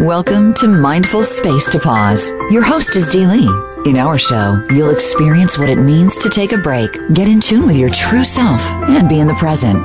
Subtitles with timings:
[0.00, 2.30] Welcome to Mindful Space to Pause.
[2.50, 3.50] Your host is Dee Lee.
[3.84, 7.66] In our show, you'll experience what it means to take a break, get in tune
[7.66, 9.78] with your true self, and be in the present.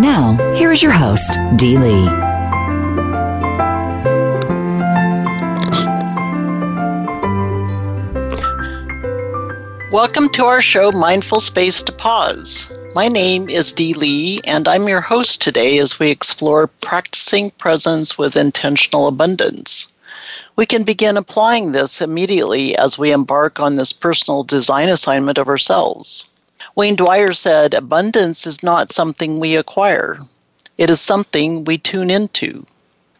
[0.00, 2.06] Now, here is your host, Dee Lee.
[9.90, 12.77] Welcome to our show, Mindful Space to Pause.
[12.98, 18.18] My name is Dee Lee, and I'm your host today as we explore practicing presence
[18.18, 19.86] with intentional abundance.
[20.56, 25.46] We can begin applying this immediately as we embark on this personal design assignment of
[25.46, 26.28] ourselves.
[26.74, 30.18] Wayne Dyer said, Abundance is not something we acquire,
[30.76, 32.66] it is something we tune into.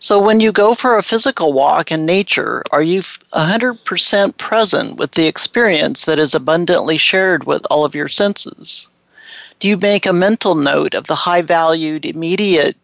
[0.01, 5.13] So, when you go for a physical walk in nature, are you 100% present with
[5.13, 8.89] the experience that is abundantly shared with all of your senses?
[9.61, 12.77] Do you make a mental note of the high valued immediate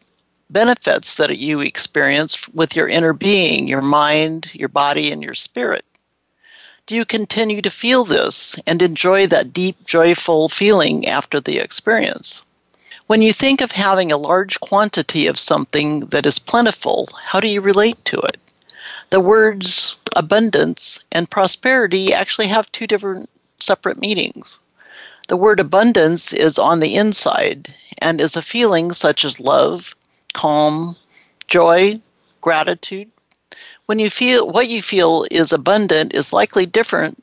[0.51, 5.85] benefits that you experience with your inner being, your mind, your body, and your spirit?
[6.87, 12.43] Do you continue to feel this and enjoy that deep, joyful feeling after the experience?
[13.07, 17.47] When you think of having a large quantity of something that is plentiful, how do
[17.47, 18.39] you relate to it?
[19.11, 24.59] The words abundance and prosperity actually have two different separate meanings.
[25.29, 29.97] The word abundance is on the inside and is a feeling such as love,
[30.35, 30.97] calm,
[31.49, 32.01] joy,
[32.43, 33.11] gratitude.
[33.87, 37.19] When you feel what you feel is abundant is likely different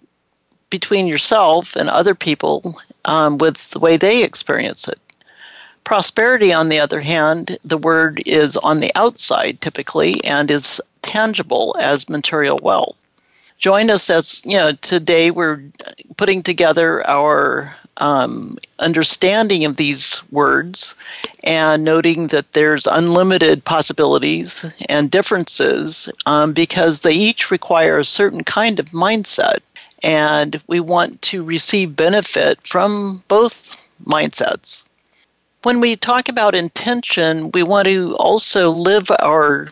[0.72, 5.00] between yourself and other people um, with the way they experience it.
[5.84, 11.76] Prosperity, on the other hand, the word is on the outside typically and is tangible
[11.80, 12.96] as material wealth.
[13.58, 15.62] Join us as, you know, today we're
[16.18, 20.96] putting together our um, understanding of these words
[21.44, 28.44] and noting that there's unlimited possibilities and differences um, because they each require a certain
[28.44, 29.60] kind of mindset.
[30.04, 34.84] And we want to receive benefit from both mindsets.
[35.64, 39.70] When we talk about intention, we want to also live our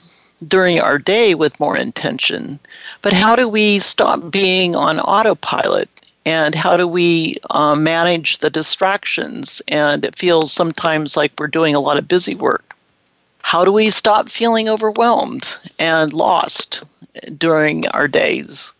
[0.48, 2.60] during our day with more intention.
[3.02, 5.90] But how do we stop being on autopilot
[6.26, 9.62] and how do we uh, manage the distractions?
[9.68, 12.76] And it feels sometimes like we're doing a lot of busy work.
[13.42, 16.84] How do we stop feeling overwhelmed and lost
[17.38, 18.74] during our days?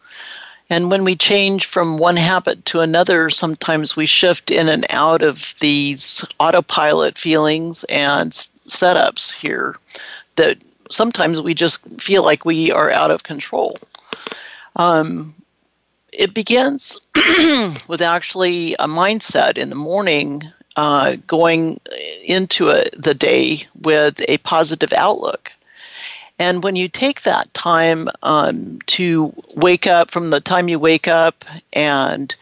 [0.70, 5.24] And when we change from one habit to another, sometimes we shift in and out
[5.24, 9.76] of these autopilot feelings and setups here
[10.36, 10.60] that
[10.92, 13.78] sometimes we just feel like we are out of control.
[14.76, 15.34] Um,
[16.20, 17.00] it begins
[17.88, 20.44] with actually a mindset in the morning
[20.76, 21.80] uh, going
[22.28, 25.52] into a, the day with a positive outlook.
[26.38, 31.08] And when you take that time um, to wake up from the time you wake
[31.08, 32.36] up and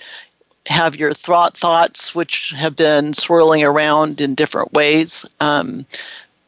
[0.65, 5.85] have your thought thoughts, which have been swirling around in different ways, um,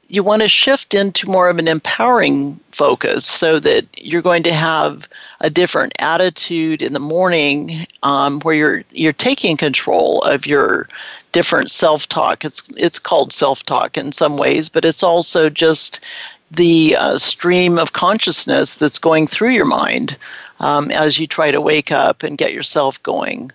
[0.08, 4.54] you want to shift into more of an empowering focus so that you're going to
[4.54, 5.08] have
[5.42, 10.88] a different attitude in the morning um, where you're you're taking control of your
[11.32, 12.44] different self-talk.
[12.44, 16.04] It's it's called self-talk in some ways but it's also just
[16.52, 20.18] the uh, stream of consciousness that's going through your mind
[20.60, 23.52] um, as you try to wake up and get yourself going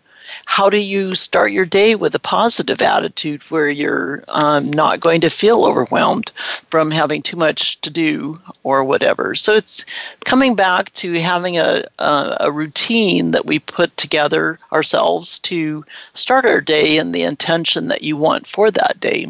[0.46, 5.20] how do you start your day with a positive attitude where you're um, not going
[5.20, 6.30] to feel overwhelmed
[6.70, 9.34] from having too much to do or whatever?
[9.34, 9.84] So it's
[10.24, 16.46] coming back to having a, a, a routine that we put together ourselves to start
[16.46, 19.26] our day and the intention that you want for that day.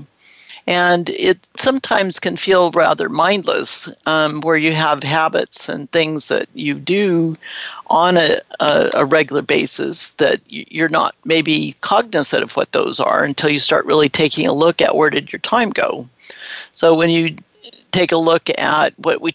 [0.66, 6.48] And it sometimes can feel rather mindless, um, where you have habits and things that
[6.54, 7.34] you do
[7.88, 13.24] on a, a, a regular basis that you're not maybe cognizant of what those are
[13.24, 16.08] until you start really taking a look at where did your time go.
[16.72, 17.36] So when you
[17.94, 19.32] take a look at what we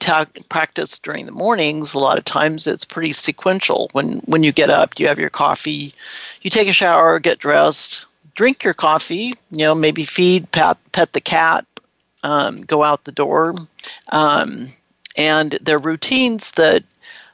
[0.50, 3.90] practice during the mornings, a lot of times it's pretty sequential.
[3.94, 5.94] When when you get up, you have your coffee,
[6.42, 8.06] you take a shower, get dressed,
[8.40, 11.66] drink your coffee, you know, maybe feed, pet, pet the cat,
[12.24, 13.54] um, go out the door.
[14.14, 14.70] Um,
[15.18, 16.86] and they're routines that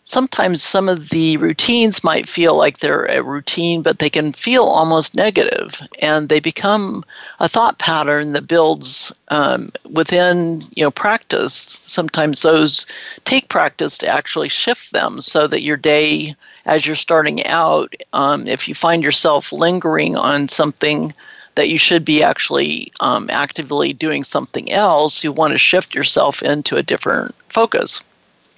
[0.03, 4.63] sometimes some of the routines might feel like they're a routine, but they can feel
[4.63, 7.03] almost negative, and they become
[7.39, 11.53] a thought pattern that builds um, within you know practice.
[11.53, 12.87] Sometimes those
[13.25, 16.33] take practice to actually shift them so that your day
[16.65, 21.13] as you're starting out, um, if you find yourself lingering on something
[21.55, 26.43] that you should be actually um, actively doing something else, you want to shift yourself
[26.43, 28.01] into a different focus.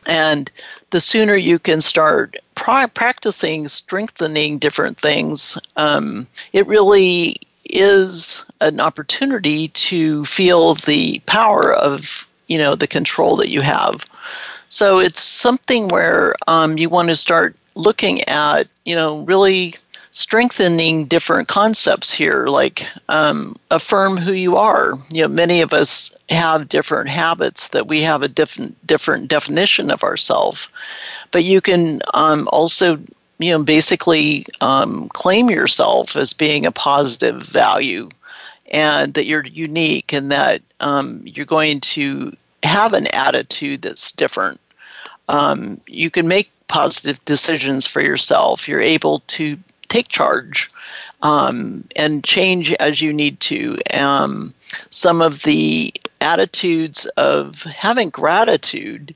[0.07, 0.49] And
[0.91, 7.35] the sooner you can start practicing strengthening different things, um, it really
[7.69, 14.05] is an opportunity to feel the power of you know the control that you have.
[14.69, 19.75] So it's something where um, you want to start looking at you know really
[20.11, 24.93] strengthening different concepts here, like um, affirm who you are.
[25.11, 29.91] You know, many of us have different habits that we have a different different definition
[29.91, 30.67] of ourselves,
[31.31, 32.97] but you can um, also
[33.39, 38.09] you know basically um, claim yourself as being a positive value
[38.71, 42.33] and that you're unique and that um, you're going to
[42.63, 44.59] have an attitude that's different
[45.29, 49.57] um, you can make positive decisions for yourself you're able to
[49.89, 50.69] take charge
[51.21, 53.77] um, and change as you need to.
[53.93, 54.53] Um,
[54.89, 59.15] some of the attitudes of having gratitude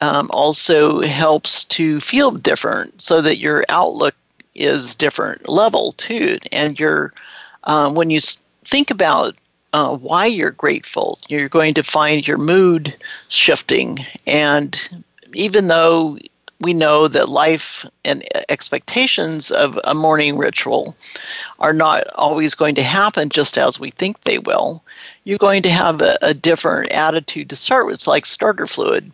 [0.00, 4.14] um, also helps to feel different so that your outlook
[4.54, 6.38] is different level too.
[6.52, 7.12] And you're,
[7.64, 8.20] um, when you
[8.64, 9.36] think about
[9.72, 12.96] uh, why you're grateful, you're going to find your mood
[13.28, 13.98] shifting.
[14.26, 15.04] And
[15.34, 16.18] even though
[16.60, 20.96] we know that life and expectations of a morning ritual
[21.60, 24.82] are not always going to happen just as we think they will.
[25.24, 27.94] You're going to have a, a different attitude to start with.
[27.94, 29.12] It's like starter fluid.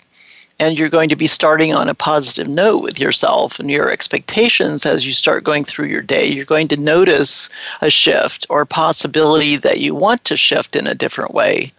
[0.61, 4.87] And you're going to be starting on a positive note with yourself and your expectations
[4.87, 6.27] as you start going through your day.
[6.27, 7.49] You're going to notice
[7.81, 11.73] a shift or possibility that you want to shift in a different way.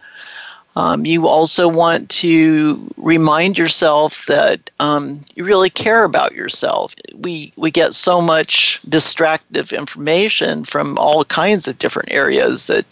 [0.76, 6.94] Um, you also want to remind yourself that um, you really care about yourself.
[7.14, 12.84] We we get so much distractive information from all kinds of different areas that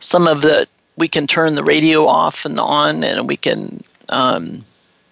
[0.00, 4.64] some of it we can turn the radio off and on, and we can um,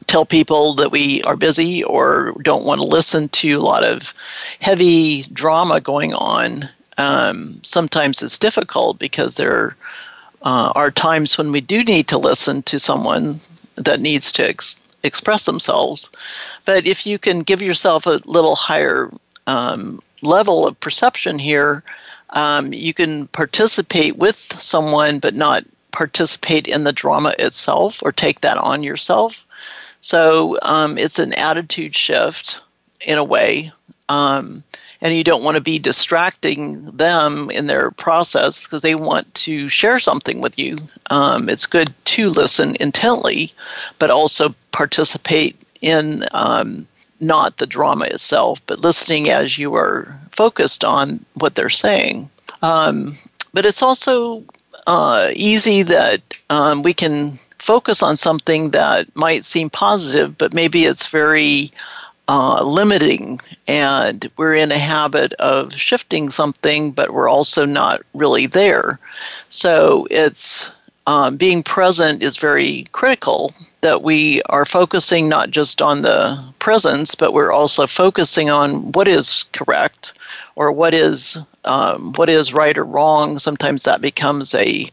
[0.06, 4.14] tell people that we are busy or don't want to listen to a lot of
[4.60, 6.70] heavy drama going on.
[6.96, 9.76] Um, sometimes it's difficult because there are
[10.44, 13.40] uh, are times when we do need to listen to someone
[13.76, 16.10] that needs to ex- express themselves.
[16.64, 19.10] But if you can give yourself a little higher
[19.46, 21.82] um, level of perception here,
[22.30, 28.40] um, you can participate with someone but not participate in the drama itself or take
[28.40, 29.44] that on yourself.
[30.00, 32.60] So um, it's an attitude shift
[33.06, 33.72] in a way.
[34.08, 34.62] Um,
[35.04, 39.68] and you don't want to be distracting them in their process because they want to
[39.68, 40.78] share something with you.
[41.10, 43.52] Um, it's good to listen intently,
[43.98, 46.88] but also participate in um,
[47.20, 52.30] not the drama itself, but listening as you are focused on what they're saying.
[52.62, 53.12] Um,
[53.52, 54.42] but it's also
[54.86, 60.84] uh, easy that um, we can focus on something that might seem positive, but maybe
[60.86, 61.70] it's very
[62.28, 68.46] uh, limiting, and we're in a habit of shifting something, but we're also not really
[68.46, 68.98] there.
[69.48, 70.74] So it's
[71.06, 77.14] um, being present is very critical that we are focusing not just on the presence,
[77.14, 80.14] but we're also focusing on what is correct
[80.56, 81.36] or what is
[81.66, 83.38] um, what is right or wrong.
[83.38, 84.86] Sometimes that becomes a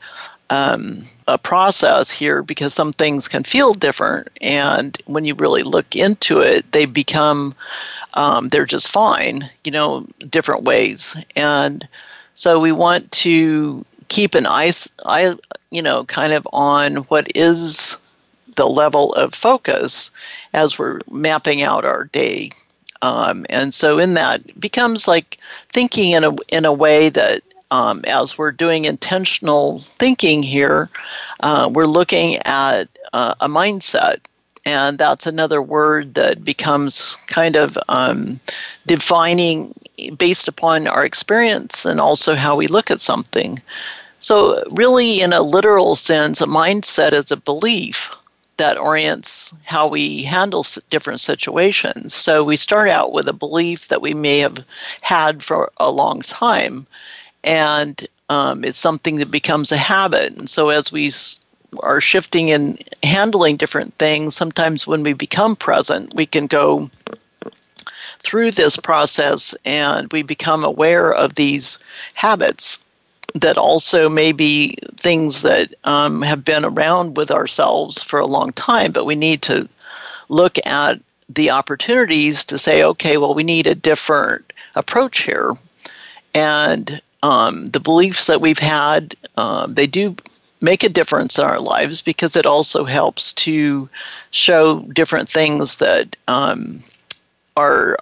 [0.51, 5.95] um, a process here because some things can feel different, and when you really look
[5.95, 7.55] into it, they become
[8.13, 11.87] um, they're just fine, you know, different ways, and
[12.35, 14.71] so we want to keep an eye,
[15.71, 17.97] you know, kind of on what is
[18.55, 20.11] the level of focus
[20.53, 22.49] as we're mapping out our day.
[23.01, 25.37] Um, and so in that becomes like
[25.69, 27.41] thinking in a in a way that
[27.71, 30.89] um, as we're doing intentional thinking here,
[31.39, 34.17] uh, we're looking at uh, a mindset.
[34.63, 38.39] And that's another word that becomes kind of um,
[38.85, 39.73] defining
[40.17, 43.59] based upon our experience and also how we look at something.
[44.19, 48.11] So, really, in a literal sense, a mindset is a belief
[48.57, 52.13] that orients how we handle different situations.
[52.13, 54.63] So, we start out with a belief that we may have
[55.01, 56.85] had for a long time
[57.43, 60.37] and um, it's something that becomes a habit.
[60.37, 61.11] And so as we
[61.79, 66.89] are shifting and handling different things, sometimes when we become present, we can go
[68.19, 71.79] through this process and we become aware of these
[72.13, 72.83] habits
[73.33, 78.51] that also may be things that um, have been around with ourselves for a long
[78.53, 79.67] time, but we need to
[80.29, 85.53] look at the opportunities to say, okay, well, we need a different approach here.
[86.33, 90.15] And um, the beliefs that we've had, um, they do
[90.61, 93.89] make a difference in our lives because it also helps to
[94.29, 96.81] show different things that um,
[97.57, 97.97] are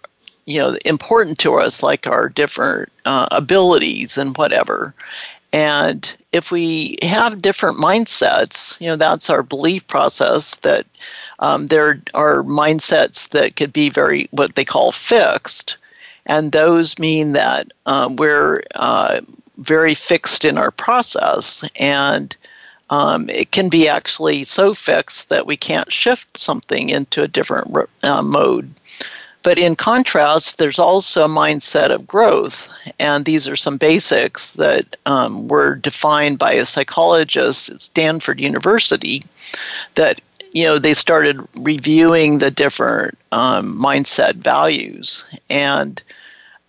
[0.46, 4.94] you know important to us like our different uh, abilities and whatever.
[5.52, 10.86] And if we have different mindsets you know that's our belief process that
[11.40, 15.78] um, there are mindsets that could be very what they call fixed
[16.30, 19.20] and those mean that um, we're uh,
[19.58, 22.38] very fixed in our process and
[22.90, 27.76] um, it can be actually so fixed that we can't shift something into a different
[28.04, 28.72] uh, mode.
[29.44, 32.70] But in contrast, there's also a mindset of growth.
[33.00, 39.22] And these are some basics that um, were defined by a psychologist at Stanford University
[39.96, 40.22] that
[40.52, 46.02] you know they started reviewing the different um, mindset values and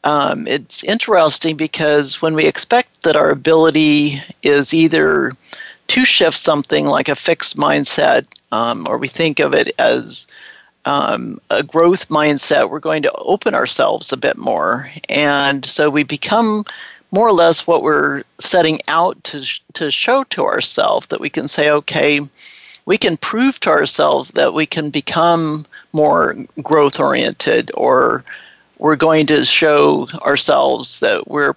[0.05, 5.33] um, it's interesting because when we expect that our ability is either
[5.89, 10.27] to shift something like a fixed mindset, um, or we think of it as
[10.85, 14.91] um, a growth mindset, we're going to open ourselves a bit more.
[15.09, 16.65] And so we become
[17.13, 21.49] more or less what we're setting out to, to show to ourselves that we can
[21.49, 22.21] say, okay,
[22.87, 28.25] we can prove to ourselves that we can become more growth oriented or
[28.81, 31.55] we're going to show ourselves that we're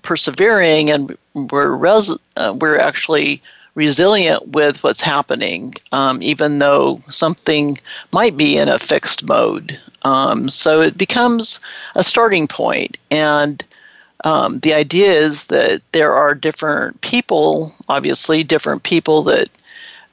[0.00, 3.40] persevering and we're res- uh, we're actually
[3.74, 7.78] resilient with what's happening, um, even though something
[8.10, 9.78] might be in a fixed mode.
[10.02, 11.60] Um, so it becomes
[11.94, 13.64] a starting point, and
[14.24, 19.48] um, the idea is that there are different people, obviously, different people that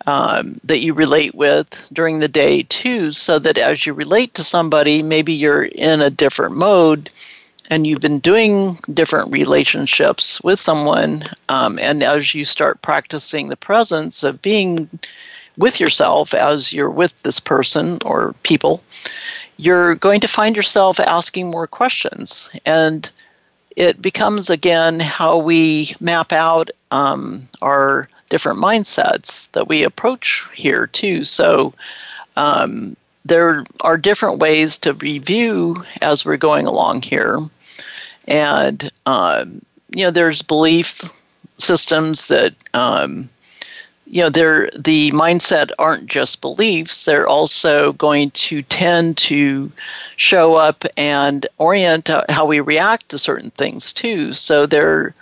[0.10, 4.44] um, that you relate with during the day too, so that as you relate to
[4.44, 7.12] somebody, maybe you're in a different mode
[7.70, 13.56] and you've been doing different relationships with someone, um, and as you start practicing the
[13.56, 14.90] presence of being
[15.60, 18.82] with yourself as you're with this person or people,
[19.58, 22.50] you're going to find yourself asking more questions.
[22.66, 23.12] And
[23.76, 30.88] it becomes again how we map out um, our different mindsets that we approach here,
[30.88, 31.24] too.
[31.24, 31.74] So,
[32.38, 32.96] um,
[33.26, 37.40] there are different ways to review as we're going along here.
[38.28, 41.02] And um, you know there's belief
[41.58, 43.30] systems that um,
[44.06, 47.06] you know they're the mindset aren't just beliefs.
[47.06, 49.72] They're also going to tend to
[50.16, 54.34] show up and orient how we react to certain things too.
[54.34, 55.14] So there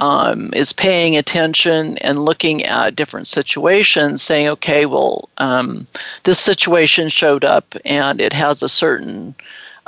[0.00, 5.86] um, is paying attention and looking at different situations saying okay well um,
[6.24, 9.34] this situation showed up and it has a certain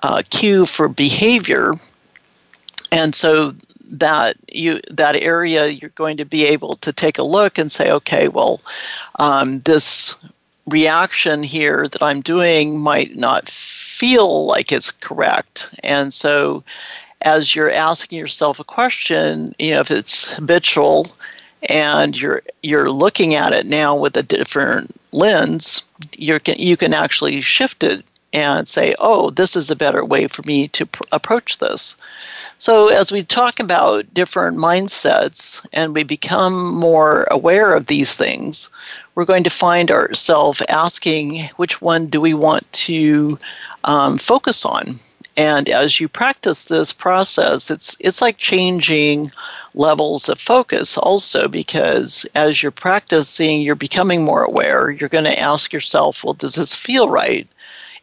[0.02, 1.72] uh, cue for behavior.
[2.90, 3.54] And so
[3.90, 7.90] that you that area you're going to be able to take a look and say
[7.90, 8.62] okay well
[9.18, 10.16] um, this
[10.66, 13.50] reaction here that i'm doing might not
[14.02, 15.68] feel like it's correct.
[15.84, 16.64] And so
[17.22, 21.06] as you're asking yourself a question you know if it's habitual
[21.68, 25.82] and you're you're looking at it now with a different lens
[26.16, 30.26] you can you can actually shift it and say, oh, this is a better way
[30.26, 31.96] for me to pr- approach this.
[32.58, 38.70] So, as we talk about different mindsets and we become more aware of these things,
[39.14, 43.38] we're going to find ourselves asking which one do we want to
[43.84, 44.98] um, focus on.
[45.36, 49.30] And as you practice this process, it's it's like changing
[49.74, 54.90] levels of focus also because as you're practicing, you're becoming more aware.
[54.90, 57.48] You're going to ask yourself, well, does this feel right?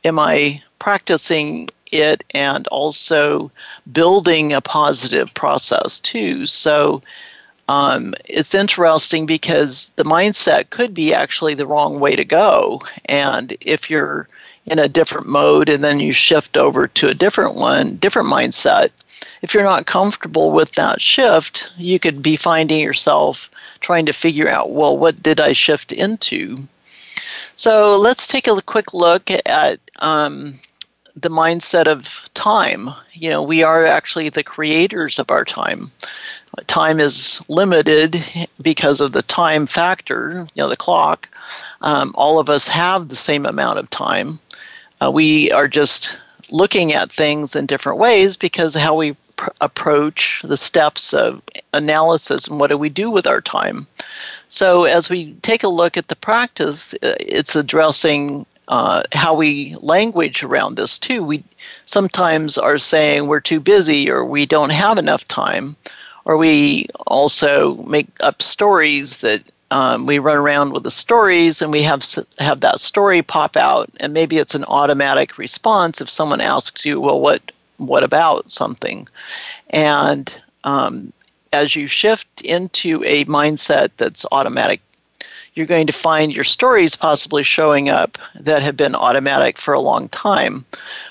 [0.04, 3.52] am I practicing it and also
[3.92, 6.48] building a positive process too?
[6.48, 7.02] So
[7.68, 12.82] um, it's interesting because the mindset could be actually the wrong way to go.
[13.06, 14.28] And if you're
[14.70, 18.90] in a different mode and then you shift over to a different one, different mindset,
[19.42, 23.50] if you're not comfortable with that shift, you could be finding yourself
[23.80, 26.58] trying to figure out, well, what did I shift into?
[27.56, 30.56] So let's take a quick look at um,
[31.16, 32.90] the mindset of time.
[33.14, 35.92] You know, we are actually the creators of our time.
[36.68, 38.24] Time is limited
[38.62, 41.30] because of the time factor, you know, the clock.
[41.82, 44.40] Um, all of us have the same amount of time.
[45.02, 46.18] Uh, we are just
[46.52, 51.42] looking at things in different ways because how we pr- approach the steps of
[51.74, 53.88] analysis and what do we do with our time.
[54.48, 59.76] So, as we take a look at the practice, uh, it's addressing uh, how we
[59.82, 61.24] language around this too.
[61.24, 61.44] We
[61.86, 65.76] sometimes are saying we're too busy or we don't have enough time,
[66.26, 71.72] or we also make up stories that um, we run around with the stories and
[71.72, 72.04] we have
[72.40, 77.00] have that story pop out and maybe it's an automatic response if someone asks you
[77.00, 79.08] well what what about something
[79.70, 81.14] and um,
[81.54, 84.82] as you shift into a mindset that's automatic
[85.56, 89.80] you're going to find your stories possibly showing up that have been automatic for a
[89.80, 90.66] long time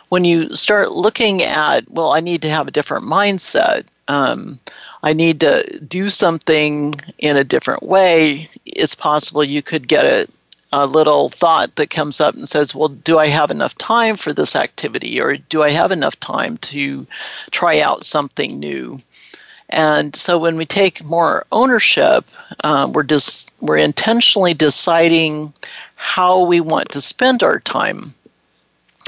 [0.09, 4.59] when you start looking at well i need to have a different mindset um,
[5.03, 10.29] I need to do something in a different way, it's possible you could get a,
[10.73, 14.33] a little thought that comes up and says, Well, do I have enough time for
[14.33, 15.21] this activity?
[15.21, 17.07] Or do I have enough time to
[17.51, 19.01] try out something new?
[19.71, 22.25] And so when we take more ownership,
[22.65, 25.53] um, we're just we're intentionally deciding
[25.97, 28.15] how we want to spend our time.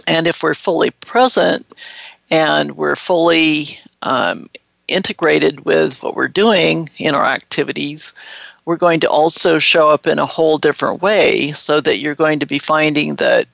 [0.07, 1.67] And if we're fully present
[2.31, 4.47] and we're fully um,
[4.89, 8.13] integrated with what we're doing in our activities,
[8.65, 12.41] we're going to also show up in a whole different way so that you're going
[12.41, 13.47] to be finding that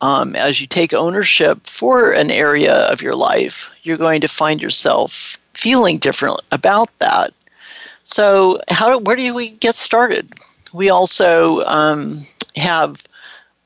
[0.00, 4.62] um, as you take ownership for an area of your life, you're going to find
[4.62, 7.34] yourself feeling different about that.
[8.04, 10.32] So, how where do we get started?
[10.72, 12.22] We also um,
[12.56, 13.02] have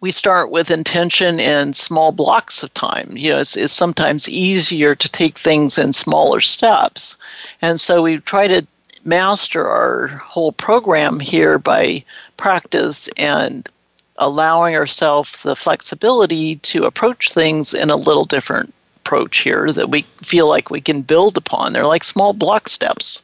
[0.01, 3.09] we start with intention and small blocks of time.
[3.13, 7.17] You know, it's, it's sometimes easier to take things in smaller steps.
[7.61, 8.67] And so we try to
[9.05, 12.05] master our whole program here by
[12.37, 13.69] practice and
[14.17, 20.03] allowing ourselves the flexibility to approach things in a little different approach here that we
[20.23, 21.73] feel like we can build upon.
[21.73, 23.23] They're like small block steps.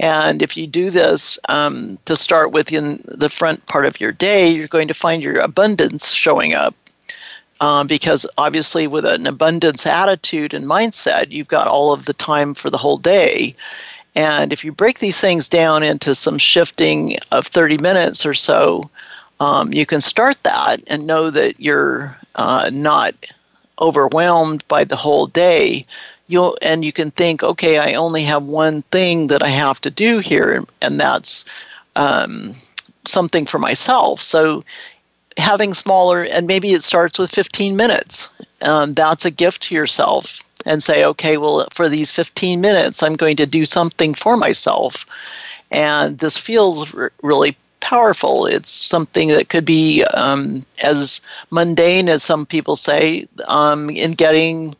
[0.00, 4.12] And if you do this um, to start with in the front part of your
[4.12, 6.74] day, you're going to find your abundance showing up.
[7.60, 12.54] Um, because obviously, with an abundance attitude and mindset, you've got all of the time
[12.54, 13.54] for the whole day.
[14.16, 18.82] And if you break these things down into some shifting of 30 minutes or so,
[19.38, 23.14] um, you can start that and know that you're uh, not
[23.82, 25.82] overwhelmed by the whole day
[26.28, 29.90] you'll and you can think okay i only have one thing that i have to
[29.90, 31.44] do here and that's
[31.96, 32.54] um,
[33.04, 34.20] something for myself.
[34.20, 34.62] So
[35.36, 40.42] having smaller and maybe it starts with 15 minutes um, that's a gift to yourself
[40.66, 45.06] and say okay well for these 15 minutes i'm going to do something for myself.
[45.70, 48.46] And this feels r- really powerful.
[48.46, 54.74] It's something that could be um, as mundane as some people say um, in getting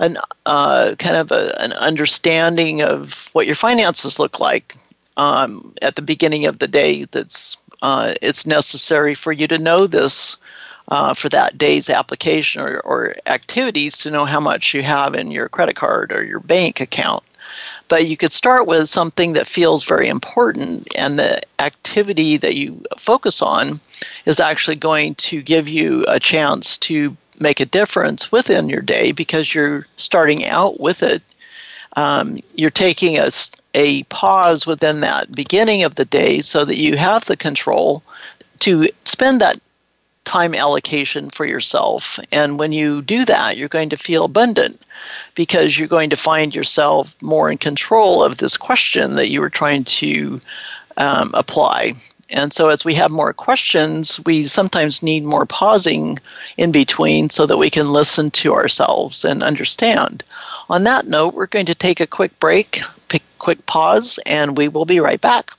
[0.00, 4.74] an uh, kind of a, an understanding of what your finances look like
[5.16, 7.04] um, at the beginning of the day.
[7.04, 10.36] That's uh, it's necessary for you to know this
[10.88, 15.30] uh, for that day's application or, or activities to know how much you have in
[15.30, 17.22] your credit card or your bank account.
[17.90, 22.82] But you could start with something that feels very important, and the activity that you
[22.96, 23.80] focus on
[24.26, 29.10] is actually going to give you a chance to make a difference within your day
[29.10, 31.20] because you're starting out with it.
[31.96, 33.28] Um, you're taking a,
[33.74, 38.04] a pause within that beginning of the day so that you have the control
[38.60, 39.58] to spend that
[40.30, 42.20] time allocation for yourself.
[42.30, 44.80] And when you do that, you're going to feel abundant
[45.34, 49.50] because you're going to find yourself more in control of this question that you were
[49.50, 50.40] trying to
[50.98, 51.94] um, apply.
[52.30, 56.20] And so, as we have more questions, we sometimes need more pausing
[56.56, 60.22] in between so that we can listen to ourselves and understand.
[60.68, 62.82] On that note, we're going to take a quick break,
[63.40, 65.50] quick pause, and we will be right back.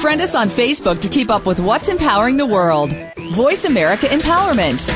[0.00, 2.92] Friend us on Facebook to keep up with what's empowering the world.
[3.34, 4.90] Voice America Empowerment.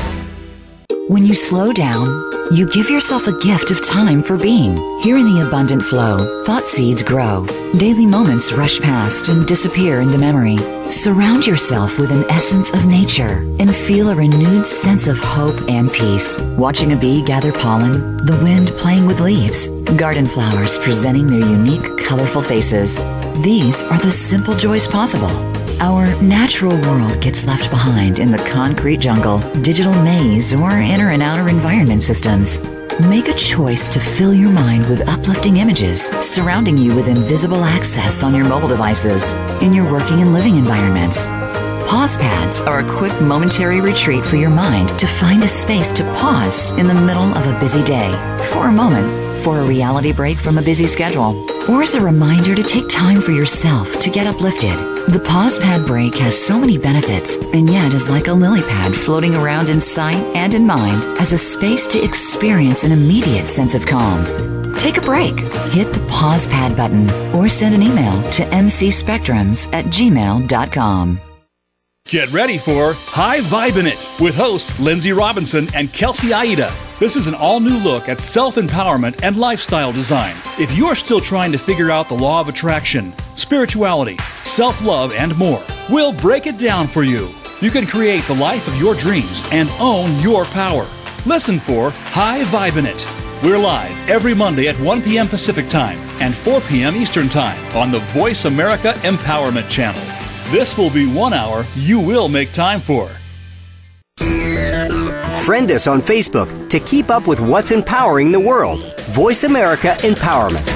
[1.07, 2.07] When you slow down,
[2.51, 4.75] you give yourself a gift of time for being.
[5.01, 7.45] Here in the abundant flow, thought seeds grow.
[7.77, 10.57] Daily moments rush past and disappear into memory.
[10.89, 15.91] Surround yourself with an essence of nature and feel a renewed sense of hope and
[15.91, 16.37] peace.
[16.57, 21.97] Watching a bee gather pollen, the wind playing with leaves, garden flowers presenting their unique,
[22.05, 23.01] colorful faces.
[23.41, 25.29] These are the simple joys possible.
[25.79, 31.21] Our natural world gets left behind in the concrete jungle, digital maze, or inner and
[31.21, 32.59] outer environment systems.
[32.99, 38.23] Make a choice to fill your mind with uplifting images surrounding you with invisible access
[38.23, 41.27] on your mobile devices, in your working and living environments.
[41.87, 46.03] Pause pads are a quick momentary retreat for your mind to find a space to
[46.15, 48.11] pause in the middle of a busy day
[48.51, 51.31] for a moment for a reality break from a busy schedule,
[51.71, 54.77] or as a reminder to take time for yourself to get uplifted.
[55.07, 58.93] The pause pad break has so many benefits, and yet is like a lily pad
[58.93, 63.73] floating around in sight and in mind as a space to experience an immediate sense
[63.73, 64.25] of calm.
[64.77, 65.39] take a break,
[65.71, 71.21] hit the pause pad button, or send an email to mcspectrums at gmail.com.
[72.09, 76.69] Get ready for High Vibe in It with host Lindsay Robinson and Kelsey Aida.
[76.99, 80.35] This is an all new look at self empowerment and lifestyle design.
[80.57, 85.37] If you're still trying to figure out the law of attraction, spirituality, self love, and
[85.37, 87.29] more, we'll break it down for you.
[87.61, 90.87] You can create the life of your dreams and own your power.
[91.27, 93.05] Listen for High Vibe in It.
[93.43, 95.27] We're live every Monday at 1 p.m.
[95.27, 96.95] Pacific Time and 4 p.m.
[96.95, 100.01] Eastern Time on the Voice America Empowerment Channel.
[100.51, 103.11] This will be one hour you will make time for.
[105.47, 108.83] Friend us on Facebook to keep up with what's empowering the world.
[109.11, 110.67] Voice America Empowerment.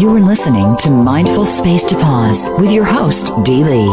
[0.00, 3.88] You are listening to Mindful Space to Pause with your host, Dee Lee.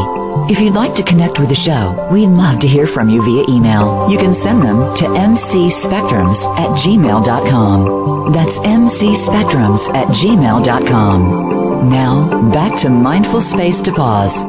[0.52, 3.46] If you'd like to connect with the show, we'd love to hear from you via
[3.50, 4.08] email.
[4.12, 8.32] You can send them to mcspectrums at gmail.com.
[8.32, 11.61] That's mcspectrums at gmail.com.
[11.84, 14.46] Now, back to Mindful Space to Pause.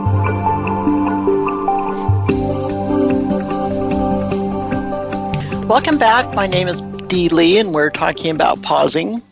[5.66, 6.34] Welcome back.
[6.34, 9.22] My name is Dee Lee, and we're talking about pausing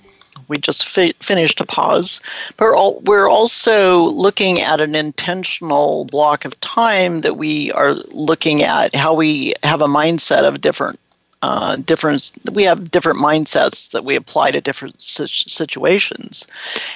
[0.50, 2.20] we just fi- finished a pause,
[2.56, 8.62] but all, we're also looking at an intentional block of time that we are looking
[8.62, 10.98] at how we have a mindset of different
[11.42, 16.46] uh, different we have different mindsets that we apply to different situations.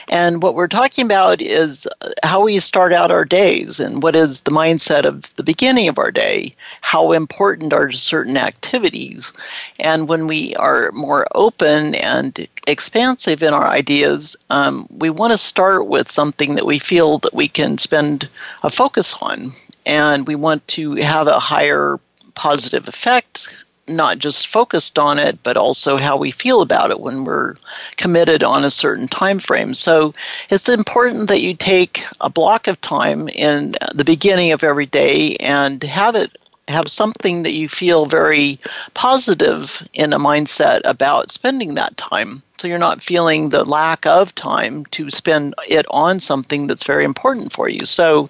[0.08, 1.88] And what we're talking about is
[2.22, 5.98] how we start out our days and what is the mindset of the beginning of
[5.98, 9.32] our day how important are certain activities.
[9.80, 15.38] And when we are more open and expansive in our ideas um, we want to
[15.38, 18.28] start with something that we feel that we can spend
[18.62, 19.52] a focus on.
[19.86, 21.98] And we want to have a higher
[22.34, 27.24] positive effect not just focused on it but also how we feel about it when
[27.24, 27.54] we're
[27.96, 29.74] committed on a certain time frame.
[29.74, 30.14] So
[30.50, 35.36] it's important that you take a block of time in the beginning of every day
[35.36, 38.58] and have it have something that you feel very
[38.94, 42.42] positive in a mindset about spending that time.
[42.58, 47.04] So you're not feeling the lack of time to spend it on something that's very
[47.04, 47.84] important for you.
[47.84, 48.28] So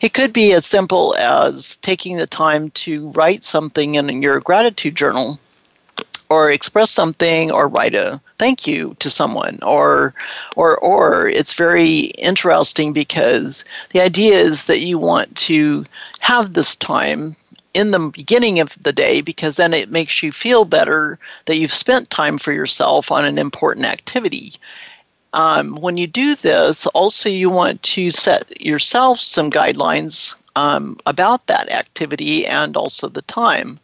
[0.00, 4.94] it could be as simple as taking the time to write something in your gratitude
[4.94, 5.40] journal
[6.32, 10.14] or express something or write a thank you to someone or
[10.56, 15.84] or or it's very interesting because the idea is that you want to
[16.20, 17.36] have this time
[17.74, 21.72] in the beginning of the day because then it makes you feel better that you've
[21.72, 24.52] spent time for yourself on an important activity.
[25.32, 31.46] Um, when you do this, also you want to set yourself some guidelines um, about
[31.46, 33.80] that activity and also the time.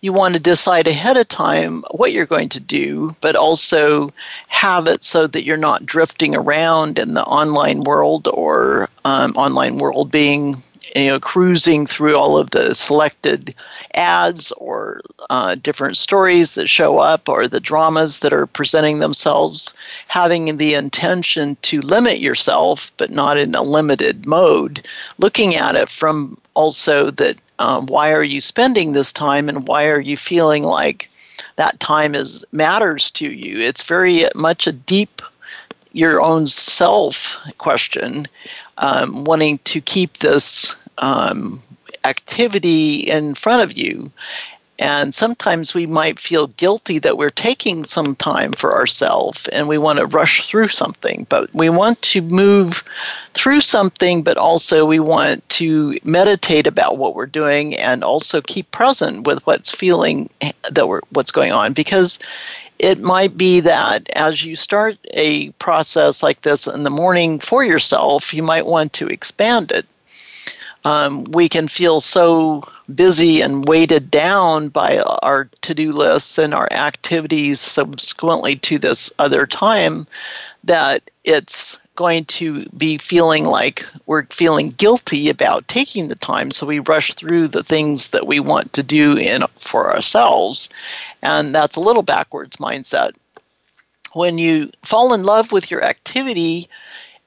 [0.00, 4.12] You want to decide ahead of time what you're going to do, but also
[4.48, 9.78] have it so that you're not drifting around in the online world or um, online
[9.78, 10.62] world being
[10.94, 13.54] you know cruising through all of the selected
[13.94, 15.00] ads or
[15.30, 19.74] uh, different stories that show up or the dramas that are presenting themselves
[20.08, 24.86] having the intention to limit yourself but not in a limited mode
[25.18, 29.86] looking at it from also that um, why are you spending this time and why
[29.86, 31.08] are you feeling like
[31.56, 33.58] that time is matters to you?
[33.58, 35.22] It's very much a deep
[35.92, 38.26] your own self question
[38.78, 41.62] um, wanting to keep this um,
[42.04, 44.10] activity in front of you.
[44.78, 49.78] And sometimes we might feel guilty that we're taking some time for ourselves and we
[49.78, 51.24] want to rush through something.
[51.28, 52.82] But we want to move
[53.34, 58.68] through something, but also we want to meditate about what we're doing and also keep
[58.72, 60.28] present with what's feeling
[60.68, 61.74] that we're what's going on.
[61.74, 62.18] Because
[62.80, 67.62] it might be that as you start a process like this in the morning for
[67.62, 69.86] yourself, you might want to expand it
[70.84, 72.62] um, we can feel so
[72.94, 79.12] busy and weighted down by our to do lists and our activities subsequently to this
[79.18, 80.06] other time
[80.64, 86.50] that it's going to be feeling like we're feeling guilty about taking the time.
[86.50, 90.70] So we rush through the things that we want to do in for ourselves.
[91.22, 93.12] And that's a little backwards mindset.
[94.14, 96.68] When you fall in love with your activity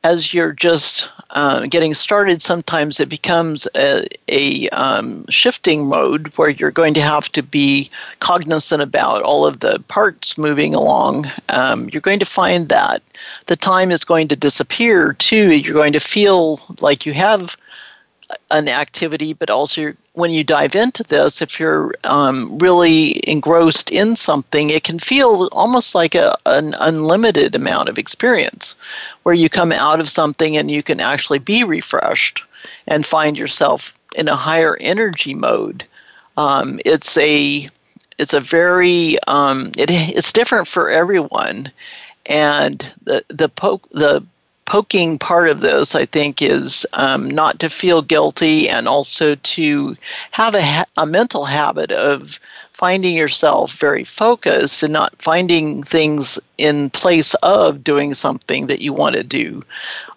[0.03, 6.49] as you're just uh, getting started, sometimes it becomes a, a um, shifting mode where
[6.49, 11.25] you're going to have to be cognizant about all of the parts moving along.
[11.49, 13.01] Um, you're going to find that
[13.47, 15.53] the time is going to disappear too.
[15.53, 17.57] You're going to feel like you have
[18.51, 24.15] an activity, but also when you dive into this, if you're um, really engrossed in
[24.15, 28.75] something, it can feel almost like a, an unlimited amount of experience
[29.23, 32.43] where you come out of something and you can actually be refreshed
[32.87, 35.83] and find yourself in a higher energy mode.
[36.37, 37.69] Um, it's a
[38.17, 41.71] it's a very um, it, it's different for everyone,
[42.25, 44.23] and the the poke the
[44.75, 49.95] poking part of this, I think, is um, not to feel guilty and also to
[50.31, 52.41] have a, ha- a mental habit of
[52.73, 58.91] finding yourself very focused and not finding things in place of doing something that you
[58.91, 59.63] want to do.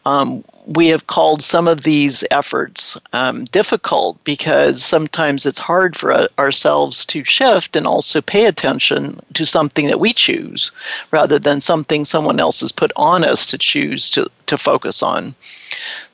[0.08, 0.42] Um,
[0.74, 6.28] we have called some of these efforts um, difficult because sometimes it's hard for uh,
[6.38, 10.72] ourselves to shift and also pay attention to something that we choose
[11.10, 15.34] rather than something someone else has put on us to choose to, to focus on.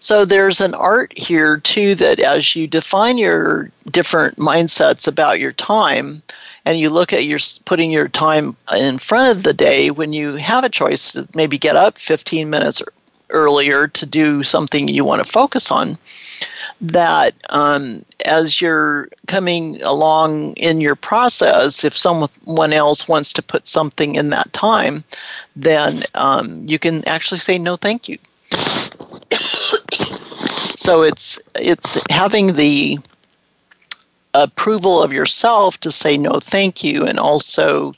[0.00, 5.52] So there's an art here too that as you define your different mindsets about your
[5.52, 6.20] time,
[6.64, 10.34] and you look at your putting your time in front of the day when you
[10.34, 12.82] have a choice to maybe get up 15 minutes
[13.30, 15.98] earlier to do something you want to focus on
[16.80, 23.66] that um, as you're coming along in your process if someone else wants to put
[23.66, 25.02] something in that time
[25.56, 28.18] then um, you can actually say no thank you.
[30.76, 32.98] So it's it's having the
[34.34, 37.94] approval of yourself to say no thank you and also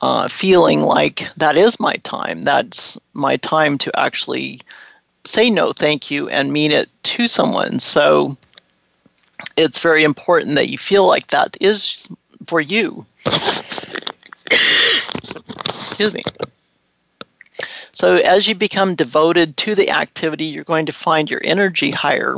[0.00, 2.44] uh, feeling like that is my time.
[2.44, 4.60] That's my time to actually
[5.24, 7.78] say no thank you and mean it to someone.
[7.78, 8.36] So
[9.56, 12.06] it's very important that you feel like that is
[12.46, 13.06] for you.
[15.96, 16.22] Excuse me.
[17.90, 22.36] So as you become devoted to the activity you're going to find your energy higher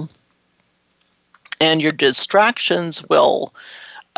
[1.60, 3.52] and your distractions will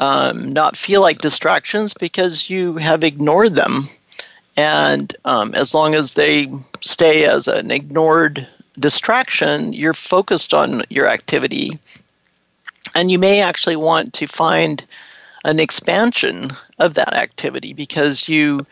[0.00, 3.88] um, not feel like distractions because you have ignored them.
[4.56, 11.06] And um, as long as they stay as an ignored distraction, you're focused on your
[11.06, 11.70] activity.
[12.94, 14.84] And you may actually want to find
[15.44, 18.66] an expansion of that activity because you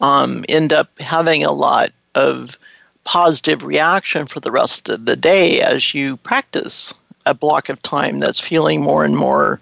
[0.00, 2.58] um, end up having a lot of
[3.04, 6.92] positive reaction for the rest of the day as you practice
[7.26, 9.60] a block of time that's feeling more and more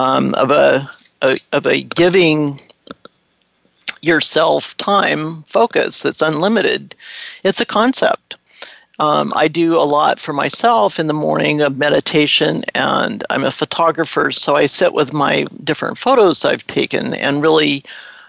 [0.00, 0.88] um, of a,
[1.20, 2.58] a of a giving
[4.00, 6.94] yourself time focus that's unlimited.
[7.44, 8.36] It's a concept.
[8.98, 13.50] Um, I do a lot for myself in the morning of meditation, and I'm a
[13.50, 17.82] photographer, so I sit with my different photos I've taken and really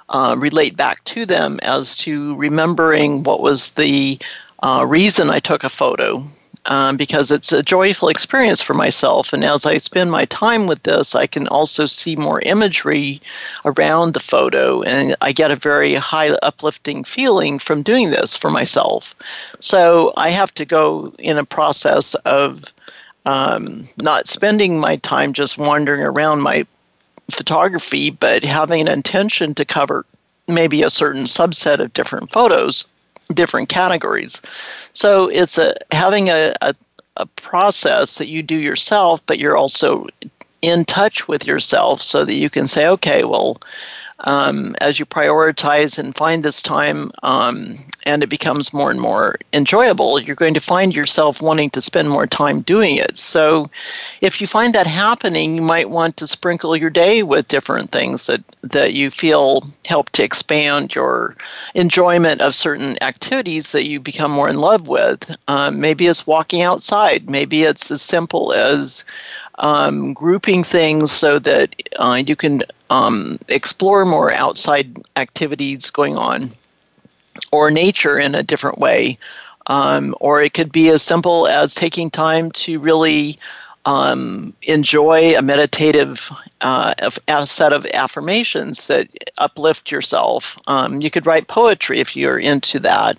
[0.09, 4.19] uh, relate back to them as to remembering what was the
[4.63, 6.25] uh, reason I took a photo
[6.65, 9.33] um, because it's a joyful experience for myself.
[9.33, 13.21] And as I spend my time with this, I can also see more imagery
[13.65, 18.51] around the photo, and I get a very high uplifting feeling from doing this for
[18.51, 19.15] myself.
[19.59, 22.65] So I have to go in a process of
[23.25, 26.65] um, not spending my time just wandering around my
[27.29, 30.05] photography, but having an intention to cover
[30.47, 32.85] maybe a certain subset of different photos
[33.33, 34.41] different categories.
[34.93, 36.73] So it's a having a, a,
[37.17, 40.07] a process that you do yourself, but you're also
[40.61, 43.59] in touch with yourself so that you can say, okay, well,
[44.23, 49.35] um, as you prioritize and find this time um, and it becomes more and more
[49.53, 53.17] enjoyable, you're going to find yourself wanting to spend more time doing it.
[53.17, 53.69] So,
[54.21, 58.27] if you find that happening, you might want to sprinkle your day with different things
[58.27, 61.35] that, that you feel help to expand your
[61.75, 65.35] enjoyment of certain activities that you become more in love with.
[65.47, 69.05] Um, maybe it's walking outside, maybe it's as simple as
[69.61, 76.51] um, grouping things so that uh, you can um, explore more outside activities going on
[77.51, 79.17] or nature in a different way.
[79.67, 83.37] Um, or it could be as simple as taking time to really
[83.85, 86.93] um, enjoy a meditative uh,
[87.27, 90.57] a set of affirmations that uplift yourself.
[90.67, 93.17] Um, you could write poetry if you're into that.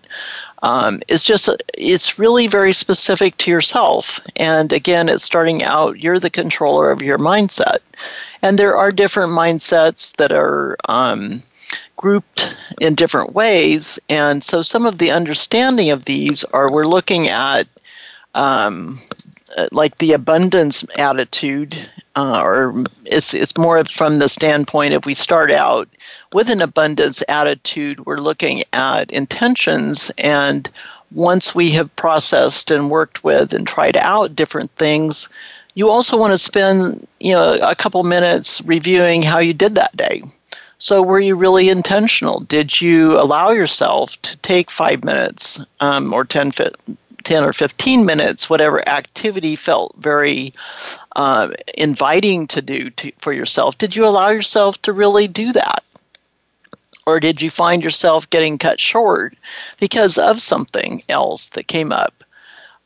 [0.62, 6.20] Um, it's just it's really very specific to yourself and again it's starting out you're
[6.20, 7.78] the controller of your mindset
[8.42, 11.42] and there are different mindsets that are um,
[11.96, 17.26] grouped in different ways and so some of the understanding of these are we're looking
[17.26, 17.66] at
[18.36, 19.00] um,
[19.70, 25.50] like the abundance attitude uh, or it's it's more from the standpoint if we start
[25.50, 25.88] out
[26.32, 30.10] with an abundance attitude, we're looking at intentions.
[30.18, 30.68] And
[31.10, 35.28] once we have processed and worked with and tried out different things,
[35.74, 39.96] you also want to spend you know a couple minutes reviewing how you did that
[39.96, 40.22] day.
[40.78, 42.40] So were you really intentional?
[42.40, 46.50] Did you allow yourself to take five minutes um, or 10,
[47.22, 50.52] 10 or 15 minutes whatever activity felt very
[51.16, 55.82] uh, inviting to do to, for yourself did you allow yourself to really do that
[57.06, 59.34] or did you find yourself getting cut short
[59.80, 62.22] because of something else that came up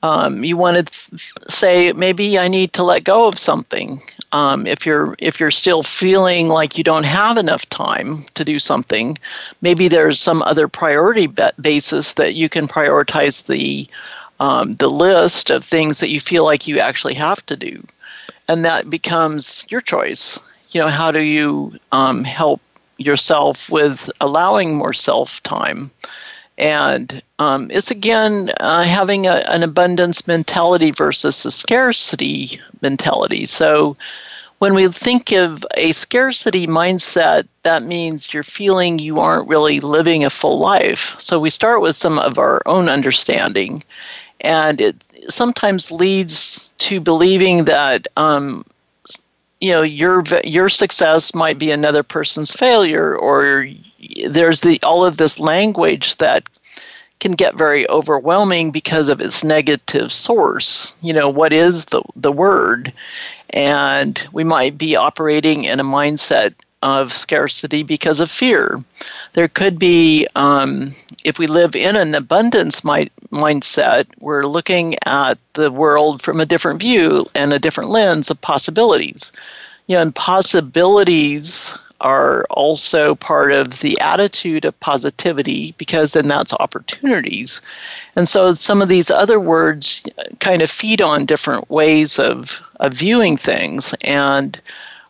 [0.02, 1.18] um, you want to
[1.48, 4.00] say maybe I need to let go of something.
[4.32, 8.58] Um, if you're if you're still feeling like you don't have enough time to do
[8.58, 9.16] something,
[9.62, 11.28] maybe there's some other priority
[11.60, 13.88] basis that you can prioritize the
[14.40, 17.84] um, the list of things that you feel like you actually have to do,
[18.48, 20.38] and that becomes your choice.
[20.70, 22.60] You know, how do you um, help
[22.98, 25.90] yourself with allowing more self time?
[26.58, 33.46] And um, it's again uh, having a, an abundance mentality versus a scarcity mentality.
[33.46, 33.96] So
[34.58, 40.24] when we think of a scarcity mindset, that means you're feeling you aren't really living
[40.24, 41.14] a full life.
[41.18, 43.84] So we start with some of our own understanding.
[44.40, 44.96] And it
[45.28, 48.64] sometimes leads to believing that um,
[49.60, 53.68] you know your your success might be another person's failure or
[54.28, 56.48] there's the all of this language that
[57.18, 60.94] can get very overwhelming because of its negative source.
[61.00, 62.92] You know what is the the word?
[63.50, 68.82] And we might be operating in a mindset of scarcity because of fear
[69.32, 70.92] there could be um,
[71.24, 76.46] if we live in an abundance mi- mindset we're looking at the world from a
[76.46, 79.32] different view and a different lens of possibilities
[79.86, 86.52] you know and possibilities are also part of the attitude of positivity because then that's
[86.54, 87.60] opportunities.
[88.16, 90.02] And so some of these other words
[90.40, 93.94] kind of feed on different ways of, of viewing things.
[94.04, 94.60] And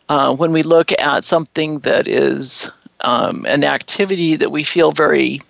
[0.09, 2.69] uh, when we look at something that is
[3.01, 5.41] um, an activity that we feel very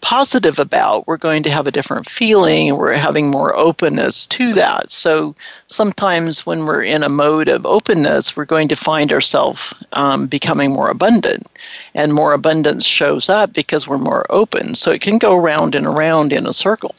[0.00, 4.52] positive about, we're going to have a different feeling and we're having more openness to
[4.54, 4.90] that.
[4.90, 5.34] So
[5.68, 10.70] sometimes when we're in a mode of openness, we're going to find ourselves um, becoming
[10.70, 11.46] more abundant.
[11.94, 14.74] And more abundance shows up because we're more open.
[14.74, 16.94] So it can go round and around in a circle.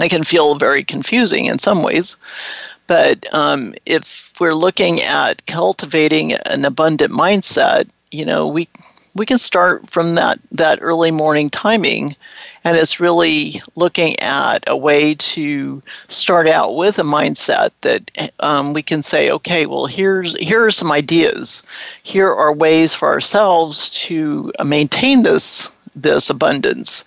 [0.00, 2.16] It can feel very confusing in some ways.
[2.88, 8.66] But um, if we're looking at cultivating an abundant mindset, you know, we
[9.14, 12.16] we can start from that that early morning timing.
[12.64, 18.72] And it's really looking at a way to start out with a mindset that um,
[18.72, 21.62] we can say okay well here's here are some ideas.
[22.02, 27.04] Here are ways for ourselves to maintain this this abundance.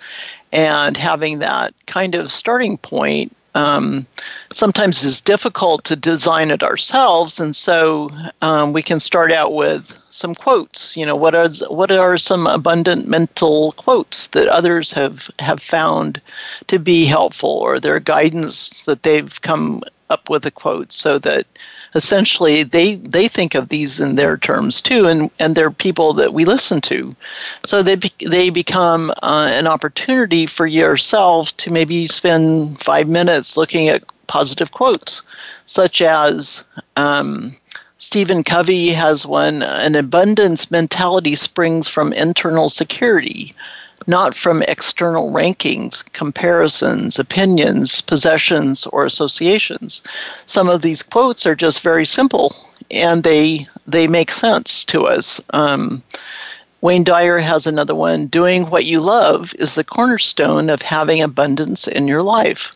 [0.53, 4.05] And having that kind of starting point um,
[4.51, 8.09] sometimes is difficult to design it ourselves, and so
[8.41, 10.95] um, we can start out with some quotes.
[10.95, 16.21] You know, what are what are some abundant mental quotes that others have have found
[16.67, 21.45] to be helpful, or their guidance that they've come up with a quote, so that
[21.95, 26.33] essentially they they think of these in their terms too, and and they're people that
[26.33, 27.11] we listen to,
[27.65, 33.89] so they they become uh, an opportunity for yourself to maybe spend five minutes looking
[33.89, 35.21] at positive quotes,
[35.65, 36.63] such as.
[36.95, 37.55] Um,
[37.97, 43.53] Stephen Covey has one an abundance mentality springs from internal security
[44.07, 50.01] not from external rankings, comparisons, opinions, possessions, or associations.
[50.45, 52.53] Some of these quotes are just very simple
[52.89, 55.41] and they they make sense to us.
[55.51, 56.03] Um,
[56.81, 61.87] Wayne Dyer has another one doing what you love is the cornerstone of having abundance
[61.87, 62.75] in your life.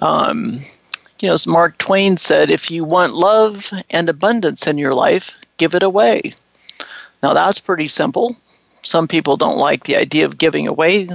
[0.00, 0.58] Um,
[1.20, 5.36] you know, as Mark Twain said, if you want love and abundance in your life,
[5.58, 6.32] give it away.
[7.22, 8.36] Now, that's pretty simple
[8.84, 11.08] some people don't like the idea of giving away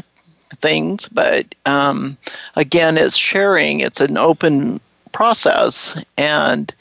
[0.55, 2.17] things, but um,
[2.55, 3.79] again, it's sharing.
[3.79, 4.79] It's an open
[5.11, 6.73] process, and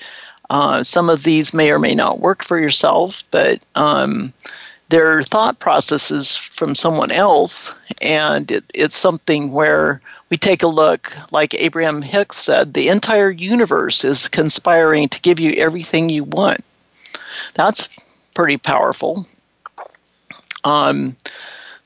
[0.50, 4.32] uh, some of these may or may not work for yourself, but um,
[4.88, 10.00] they're thought processes from someone else, and it, it's something where
[10.30, 15.40] we take a look, like Abraham Hicks said, the entire universe is conspiring to give
[15.40, 16.64] you everything you want.
[17.54, 17.88] That's
[18.34, 19.26] pretty powerful.
[20.64, 21.16] Um,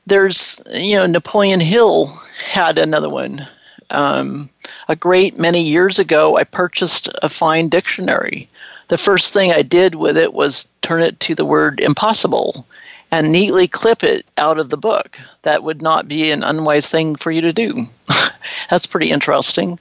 [0.07, 2.07] there's, you know, Napoleon Hill
[2.45, 3.47] had another one.
[3.91, 4.49] Um,
[4.89, 8.49] a great many years ago, I purchased a fine dictionary.
[8.89, 12.67] The first thing I did with it was turn it to the word impossible
[13.11, 15.21] and neatly clip it out of the book.
[15.43, 17.87] That would not be an unwise thing for you to do.
[18.71, 19.79] That's pretty interesting.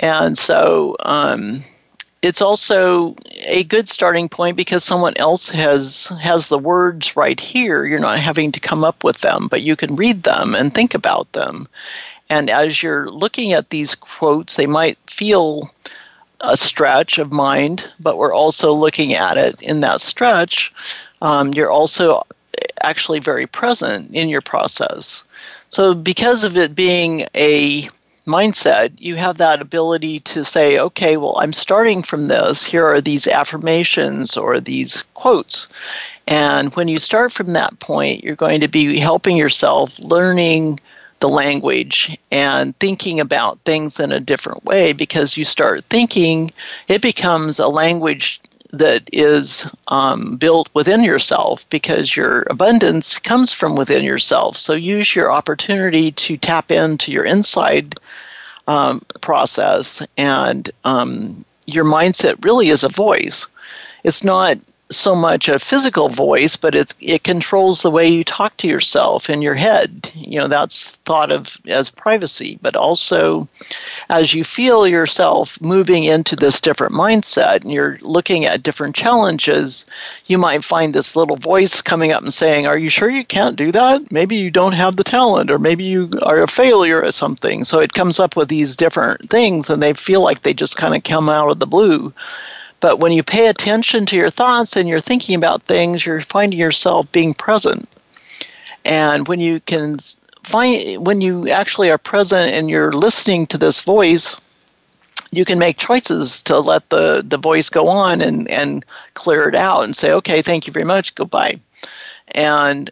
[0.00, 1.62] And so, um,
[2.24, 3.14] it's also
[3.44, 7.84] a good starting point because someone else has has the words right here.
[7.84, 10.94] You're not having to come up with them, but you can read them and think
[10.94, 11.68] about them.
[12.30, 15.68] And as you're looking at these quotes, they might feel
[16.40, 20.72] a stretch of mind, but we're also looking at it in that stretch.
[21.20, 22.22] Um, you're also
[22.82, 25.24] actually very present in your process.
[25.68, 27.90] So, because of it being a
[28.26, 32.64] mindset, you have that ability to say, okay, well, I'm starting from this.
[32.64, 35.68] Here are these affirmations or these quotes.
[36.26, 40.80] And when you start from that point, you're going to be helping yourself learning
[41.20, 46.50] the language and thinking about things in a different way because you start thinking,
[46.88, 48.40] it becomes a language
[48.78, 54.56] that is um, built within yourself because your abundance comes from within yourself.
[54.56, 57.98] So use your opportunity to tap into your inside
[58.66, 63.46] um, process, and um, your mindset really is a voice.
[64.04, 64.58] It's not
[64.90, 69.30] so much a physical voice, but it's it controls the way you talk to yourself
[69.30, 70.10] in your head.
[70.14, 73.48] You know, that's thought of as privacy, but also
[74.10, 79.86] as you feel yourself moving into this different mindset and you're looking at different challenges,
[80.26, 83.56] you might find this little voice coming up and saying, Are you sure you can't
[83.56, 84.12] do that?
[84.12, 87.64] Maybe you don't have the talent, or maybe you are a failure at something.
[87.64, 90.94] So it comes up with these different things and they feel like they just kind
[90.94, 92.12] of come out of the blue.
[92.84, 96.58] But when you pay attention to your thoughts and you're thinking about things, you're finding
[96.58, 97.88] yourself being present.
[98.84, 99.96] And when you can
[100.42, 104.36] find, when you actually are present and you're listening to this voice,
[105.32, 109.54] you can make choices to let the, the voice go on and, and clear it
[109.54, 111.58] out and say, okay, thank you very much, goodbye.
[112.32, 112.90] And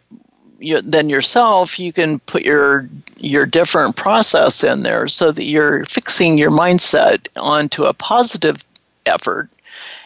[0.57, 2.89] you, then yourself, you can put your
[3.19, 8.65] your different process in there so that you're fixing your mindset onto a positive
[9.05, 9.49] effort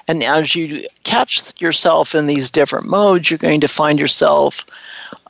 [0.08, 4.66] and as you catch yourself in these different modes, you're going to find yourself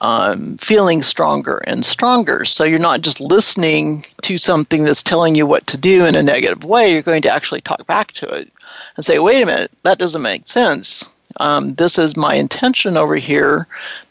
[0.02, 2.46] um, feeling stronger and stronger.
[2.46, 6.24] So you're not just listening to something that's telling you what to do in a
[6.24, 6.92] negative way.
[6.92, 8.52] You're going to actually talk back to it
[8.96, 11.14] and say, wait a minute, that doesn't make sense.
[11.40, 13.68] Um, this is my intention over here.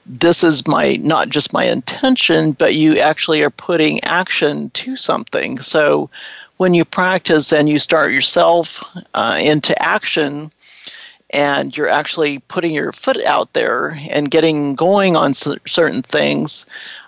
[0.06, 5.58] This is my not just my intention, but you actually are putting action to something.
[5.58, 6.08] So
[6.58, 8.82] when you practice and you start yourself
[9.14, 10.52] uh, into action,
[11.30, 16.66] and you're actually putting your foot out there and getting going on certain things,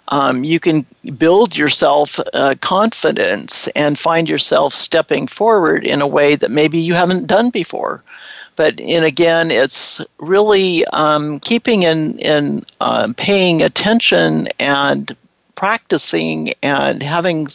[0.08, 6.34] um, you can build yourself uh, confidence and find yourself stepping forward in a way
[6.34, 8.02] that maybe you haven't done before.
[8.56, 15.14] But and again, it's really um, keeping in in uh, paying attention and
[15.54, 17.48] practicing and having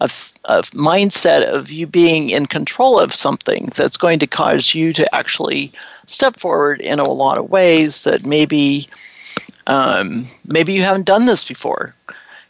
[0.00, 0.10] a,
[0.46, 5.14] a mindset of you being in control of something that's going to cause you to
[5.14, 5.72] actually
[6.06, 8.86] step forward in a lot of ways that maybe
[9.66, 11.94] um, maybe you haven't done this before.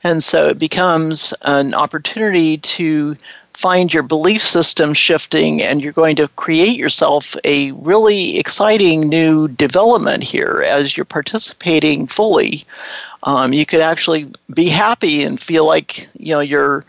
[0.02, 3.16] And so it becomes an opportunity to
[3.52, 9.48] find your belief system shifting, and you're going to create yourself a really exciting new
[9.48, 12.64] development here as you're participating fully.
[13.24, 16.86] Um, you could actually be happy and feel like you know you're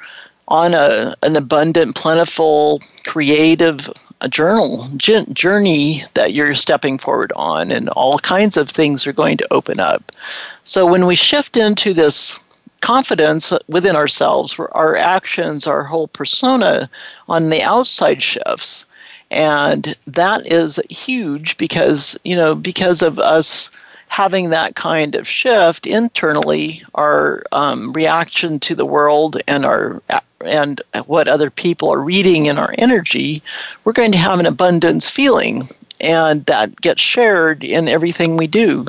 [0.51, 3.89] on a, an abundant, plentiful, creative
[4.23, 9.37] a journal journey that you're stepping forward on, and all kinds of things are going
[9.37, 10.03] to open up.
[10.63, 12.39] So when we shift into this
[12.81, 16.87] confidence within ourselves, our actions, our whole persona
[17.27, 18.85] on the outside shifts,
[19.31, 23.71] and that is huge because you know because of us
[24.11, 30.03] having that kind of shift internally, our um, reaction to the world and our
[30.43, 33.41] and what other people are reading in our energy,
[33.85, 35.65] we're going to have an abundance feeling.
[36.01, 38.85] And that gets shared in everything we do.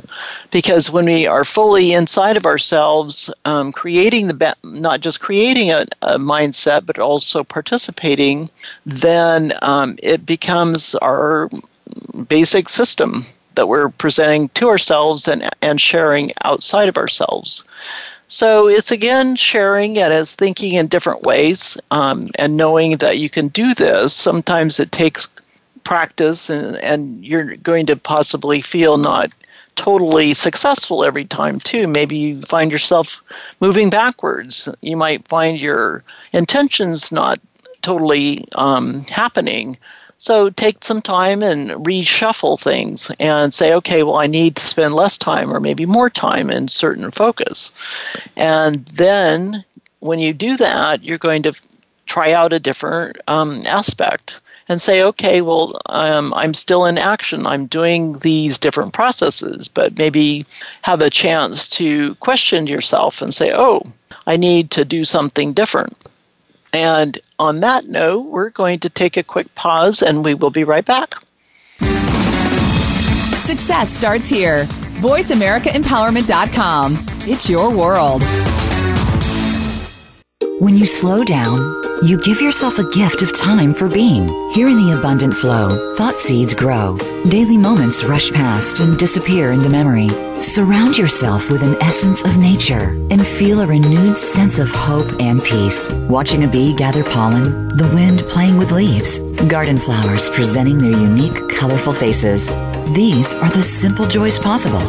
[0.50, 5.84] Because when we are fully inside of ourselves, um, creating the, not just creating a,
[6.02, 8.50] a, mindset, but also participating,
[8.86, 11.48] then um, it becomes our
[12.26, 13.24] basic system
[13.54, 17.64] that we're presenting to ourselves and, and sharing outside of ourselves.
[18.28, 23.28] So it's again sharing it as thinking in different ways um, and knowing that you
[23.28, 24.14] can do this.
[24.14, 25.28] Sometimes it takes
[25.84, 29.32] practice and, and you're going to possibly feel not
[29.74, 33.22] totally successful every time too maybe you find yourself
[33.60, 37.40] moving backwards you might find your intentions not
[37.80, 39.76] totally um, happening
[40.22, 44.94] so take some time and reshuffle things and say, okay, well, I need to spend
[44.94, 47.72] less time or maybe more time in certain focus.
[48.36, 49.64] And then
[49.98, 51.52] when you do that, you're going to
[52.06, 54.40] try out a different um, aspect.
[54.68, 57.44] and say, okay, well, um, I'm still in action.
[57.44, 60.46] I'm doing these different processes, but maybe
[60.82, 63.82] have a chance to question yourself and say, oh,
[64.28, 65.96] I need to do something different.
[66.72, 70.64] And on that note, we're going to take a quick pause and we will be
[70.64, 71.14] right back.
[73.38, 74.64] Success starts here.
[75.00, 76.98] VoiceAmericaEmpowerment.com.
[77.22, 78.22] It's your world.
[80.60, 84.26] When you slow down, you give yourself a gift of time for being.
[84.54, 86.96] Here in the abundant flow, thought seeds grow.
[87.28, 90.08] Daily moments rush past and disappear into memory.
[90.42, 95.42] Surround yourself with an essence of nature and feel a renewed sense of hope and
[95.44, 95.90] peace.
[96.08, 101.48] Watching a bee gather pollen, the wind playing with leaves, garden flowers presenting their unique,
[101.50, 102.48] colorful faces.
[102.94, 104.80] These are the simple joys possible.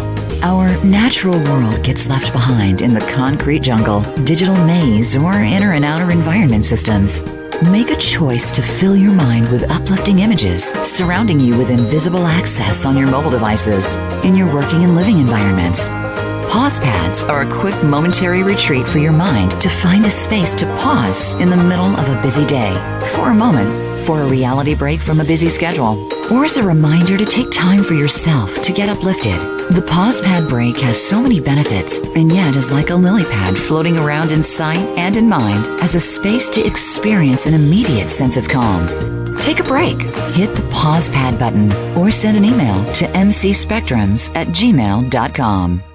[0.44, 5.86] Our natural world gets left behind in the concrete jungle, digital maze, or inner and
[5.86, 7.22] outer environment systems.
[7.62, 12.86] Make a choice to fill your mind with uplifting images, surrounding you with invisible access
[12.86, 15.88] on your mobile devices, in your working and living environments.
[16.52, 20.66] Pause pads are a quick momentary retreat for your mind to find a space to
[20.82, 22.74] pause in the middle of a busy day
[23.16, 25.98] for a moment for a reality break from a busy schedule,
[26.32, 29.36] or as a reminder to take time for yourself to get uplifted.
[29.72, 33.58] The pause pad break has so many benefits and yet is like a lily pad
[33.58, 38.36] floating around in sight and in mind as a space to experience an immediate sense
[38.36, 38.88] of calm.
[39.40, 40.02] Take a break,
[40.34, 45.93] hit the pause pad button, or send an email to mcspectrums at gmail.com.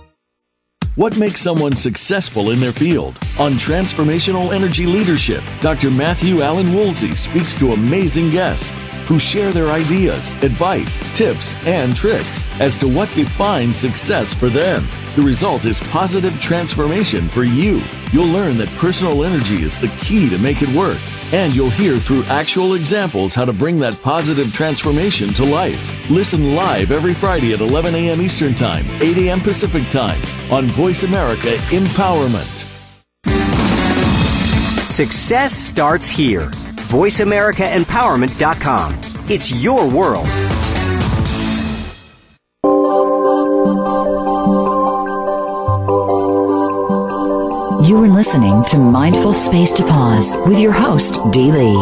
[0.99, 3.17] What makes someone successful in their field?
[3.39, 5.93] On Transformational Energy Leadership, Dr.
[5.93, 12.43] Matthew Allen Woolsey speaks to amazing guests who share their ideas, advice, tips, and tricks
[12.61, 14.85] as to what defines success for them.
[15.15, 17.81] The result is positive transformation for you.
[18.13, 20.99] You'll learn that personal energy is the key to make it work,
[21.33, 26.11] and you'll hear through actual examples how to bring that positive transformation to life.
[26.11, 28.20] Listen live every Friday at 11 a.m.
[28.20, 29.41] Eastern Time, 8 a.m.
[29.41, 30.20] Pacific Time
[30.51, 32.64] on Voice America Empowerment.
[34.89, 36.51] Success starts here.
[36.89, 38.99] VoiceAmericaEmpowerment.com.
[39.29, 40.26] It's your world.
[47.99, 51.75] You are listening to Mindful Space to Pause with your host, Dee Lee.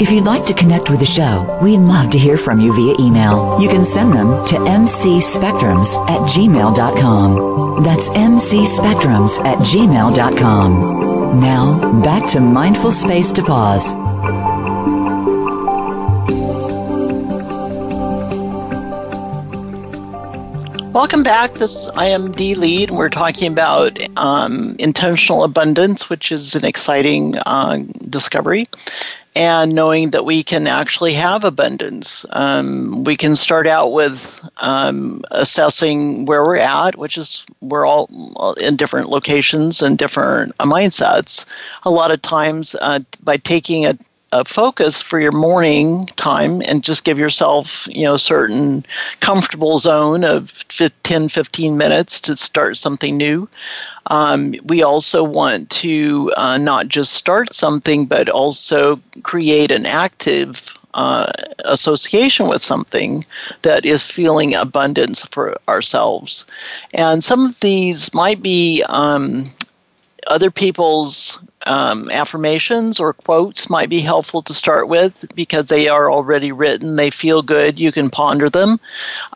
[0.00, 2.96] If you'd like to connect with the show, we'd love to hear from you via
[2.98, 3.60] email.
[3.60, 7.82] You can send them to mcspectrums at gmail.com.
[7.84, 11.40] That's mcspectrums at gmail.com.
[11.40, 13.94] Now, back to Mindful Space to Pause.
[20.98, 21.54] Welcome back.
[21.54, 26.64] This I am Dee Lee, and we're talking about um, intentional abundance, which is an
[26.64, 28.66] exciting uh, discovery,
[29.36, 32.26] and knowing that we can actually have abundance.
[32.30, 38.10] Um, we can start out with um, assessing where we're at, which is we're all
[38.60, 41.48] in different locations and different mindsets.
[41.84, 43.96] A lot of times, uh, by taking a
[44.32, 48.84] a focus for your morning time and just give yourself you know a certain
[49.20, 50.66] comfortable zone of
[51.02, 53.48] 10 15 minutes to start something new.
[54.06, 60.78] Um, we also want to uh, not just start something but also create an active
[60.94, 61.30] uh,
[61.64, 63.24] association with something
[63.62, 66.46] that is feeling abundance for ourselves.
[66.94, 69.44] And some of these might be um,
[70.28, 76.10] other people's um, affirmations or quotes might be helpful to start with because they are
[76.10, 76.96] already written.
[76.96, 77.78] They feel good.
[77.78, 78.78] You can ponder them.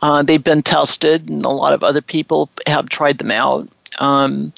[0.01, 3.69] Uh, they've been tested, and a lot of other people have tried them out.
[3.99, 4.53] Um,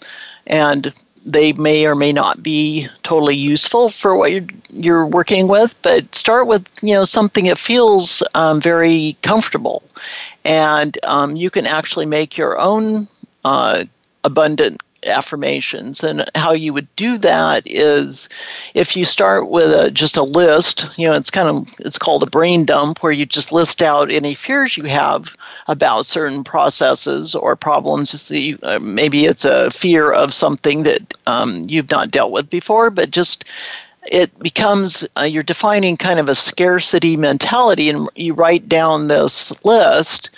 [0.46, 0.92] and
[1.26, 6.14] they may or may not be totally useful for what you're you're working with, but
[6.14, 9.82] start with you know something that feels um, very comfortable,
[10.44, 13.08] and um, you can actually make your own
[13.44, 13.84] uh,
[14.22, 16.02] abundant affirmations.
[16.02, 18.28] And how you would do that is
[18.74, 22.22] if you start with a, just a list you know it's kind of it's called
[22.22, 25.36] a brain dump where you just list out any fears you have
[25.68, 28.30] about certain processes or problems.
[28.30, 33.10] Uh, maybe it's a fear of something that um, you've not dealt with before but
[33.10, 33.44] just
[34.10, 39.52] it becomes uh, you're defining kind of a scarcity mentality and you write down this
[39.64, 40.30] list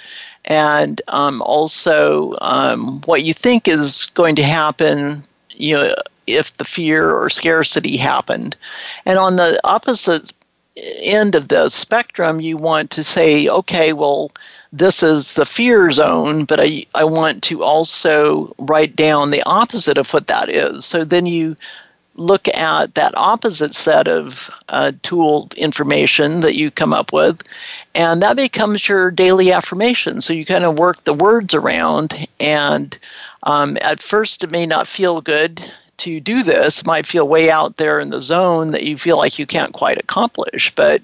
[0.46, 5.94] and um, also um, what you think is going to happen, you know,
[6.26, 8.56] if the fear or scarcity happened.
[9.04, 10.32] And on the opposite
[10.76, 14.30] end of the spectrum, you want to say, okay, well,
[14.72, 19.98] this is the fear zone, but I, I want to also write down the opposite
[19.98, 20.84] of what that is.
[20.84, 21.56] So then you
[22.16, 27.42] look at that opposite set of uh, tool information that you come up with,
[27.94, 30.20] and that becomes your daily affirmation.
[30.20, 32.96] So you kind of work the words around, and
[33.44, 35.62] um, at first it may not feel good
[35.98, 39.38] to do this might feel way out there in the zone that you feel like
[39.38, 40.70] you can't quite accomplish.
[40.74, 41.02] But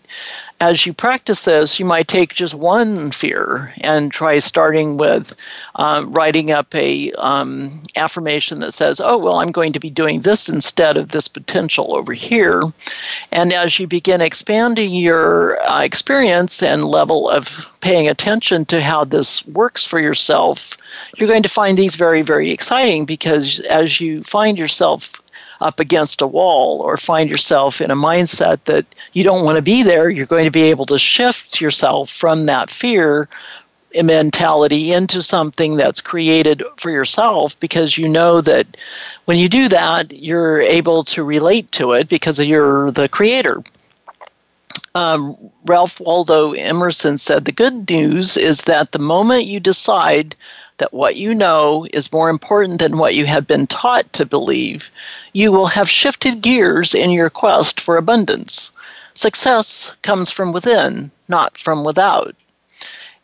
[0.62, 5.34] as you practice this, you might take just one fear and try starting with
[5.74, 10.20] um, writing up a um, affirmation that says, "Oh, well, I'm going to be doing
[10.20, 12.62] this instead of this potential over here."
[13.32, 19.02] And as you begin expanding your uh, experience and level of paying attention to how
[19.02, 20.76] this works for yourself,
[21.16, 25.21] you're going to find these very, very exciting because as you find yourself
[25.62, 29.62] up against a wall or find yourself in a mindset that you don't want to
[29.62, 33.28] be there, you're going to be able to shift yourself from that fear
[34.02, 38.76] mentality into something that's created for yourself because you know that
[39.26, 43.62] when you do that, you're able to relate to it because you're the creator.
[44.94, 45.36] Um,
[45.66, 50.34] Ralph Waldo Emerson said the good news is that the moment you decide
[50.83, 54.91] that what you know is more important than what you have been taught to believe,
[55.33, 58.72] you will have shifted gears in your quest for abundance.
[59.14, 62.35] Success comes from within, not from without.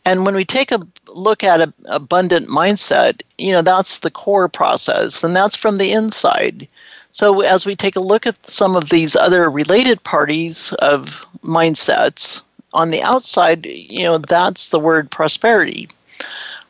[0.05, 4.47] And when we take a look at an abundant mindset, you know, that's the core
[4.47, 6.65] process, and that's from the inside.
[7.11, 12.41] So as we take a look at some of these other related parties of mindsets,
[12.73, 15.89] on the outside, you know, that's the word prosperity.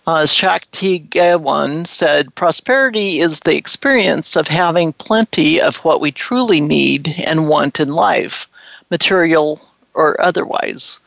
[0.08, 6.62] Uh, Shakti Gawain said, Prosperity is the experience of having plenty of what we truly
[6.62, 8.47] need and want in life,
[8.89, 9.62] material
[9.93, 11.00] or otherwise.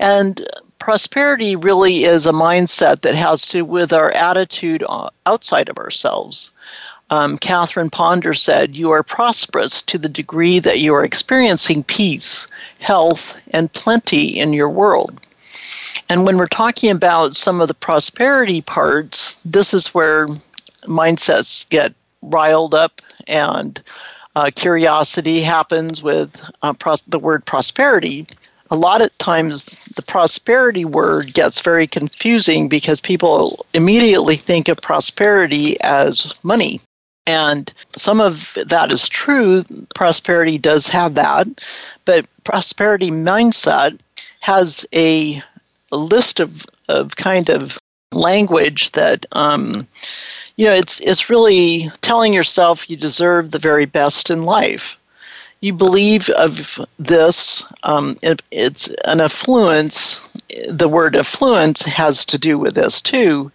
[0.00, 0.44] And
[0.78, 4.82] prosperity really is a mindset that has to do with our attitude
[5.26, 6.50] outside of ourselves.
[7.10, 12.46] Um, Catherine Ponder said, You are prosperous to the degree that you are experiencing peace,
[12.80, 15.26] health, and plenty in your world.
[16.08, 20.26] And when we're talking about some of the prosperity parts, this is where
[20.84, 23.80] mindsets get riled up and
[24.36, 28.26] uh, curiosity happens with uh, pros- the word prosperity.
[28.70, 34.80] A lot of times, the prosperity word gets very confusing because people immediately think of
[34.80, 36.80] prosperity as money.
[37.26, 39.64] And some of that is true.
[39.94, 41.46] Prosperity does have that.
[42.04, 43.98] But prosperity mindset
[44.40, 45.42] has a
[45.92, 47.78] a list of, of kind of
[48.12, 49.86] language that um,
[50.56, 54.98] you know it's it's really telling yourself you deserve the very best in life.
[55.60, 60.26] You believe of this um, it, it's an affluence
[60.70, 63.52] the word affluence has to do with this too.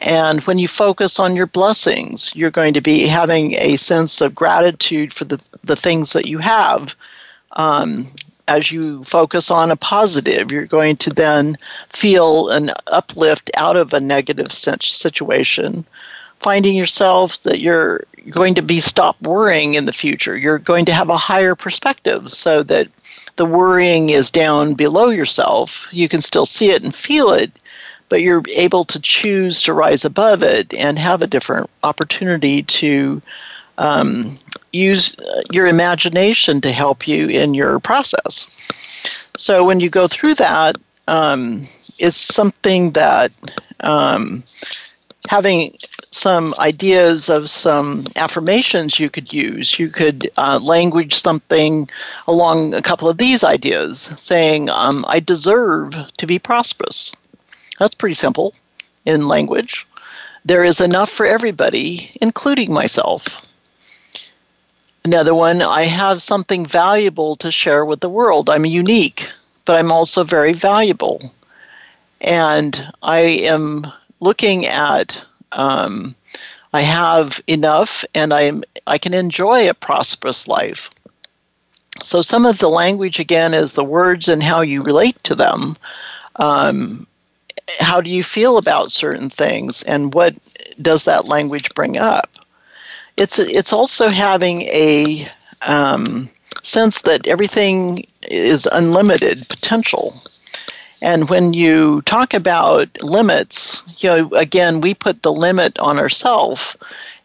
[0.00, 4.34] And when you focus on your blessings you're going to be having a sense of
[4.34, 6.94] gratitude for the, the things that you have.
[7.56, 8.08] Um,
[8.48, 11.56] as you focus on a positive, you're going to then
[11.90, 15.84] feel an uplift out of a negative situation,
[16.40, 20.36] finding yourself that you're going to be stop worrying in the future.
[20.36, 22.88] You're going to have a higher perspective so that
[23.36, 25.88] the worrying is down below yourself.
[25.90, 27.50] You can still see it and feel it,
[28.08, 33.20] but you're able to choose to rise above it and have a different opportunity to
[33.78, 34.38] um,
[34.74, 38.56] use uh, your imagination to help you in your process.
[39.36, 40.76] So when you go through that,
[41.08, 41.62] um,
[41.98, 43.32] it's something that
[43.80, 44.44] um,
[45.28, 45.72] having
[46.14, 49.78] some ideas of some affirmations you could use.
[49.78, 51.88] You could uh, language something
[52.28, 57.12] along a couple of these ideas, saying, um, I deserve to be prosperous.
[57.78, 58.54] That's pretty simple
[59.04, 59.86] in language.
[60.44, 63.42] There is enough for everybody, including myself.
[65.06, 68.48] Another one, I have something valuable to share with the world.
[68.48, 69.30] I'm unique,
[69.66, 71.20] but I'm also very valuable.
[72.22, 73.86] And I am
[74.20, 76.14] looking at um,
[76.72, 80.88] I have enough and I'm I can enjoy a prosperous life.
[82.02, 85.76] So some of the language again is the words and how you relate to them.
[86.36, 87.06] Um,
[87.78, 90.34] how do you feel about certain things and what
[90.80, 92.28] does that language bring up?
[93.16, 95.28] It's it's also having a
[95.66, 96.28] um,
[96.62, 100.14] sense that everything is unlimited potential.
[101.02, 106.76] And when you talk about limits, you know, again, we put the limit on ourselves,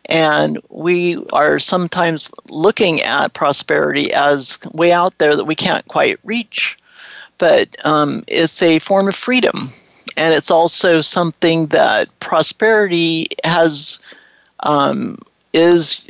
[0.07, 6.19] and we are sometimes looking at prosperity as way out there that we can't quite
[6.23, 6.77] reach.
[7.37, 9.69] But um, it's a form of freedom,
[10.17, 13.99] and it's also something that prosperity has
[14.59, 15.17] um,
[15.53, 16.03] is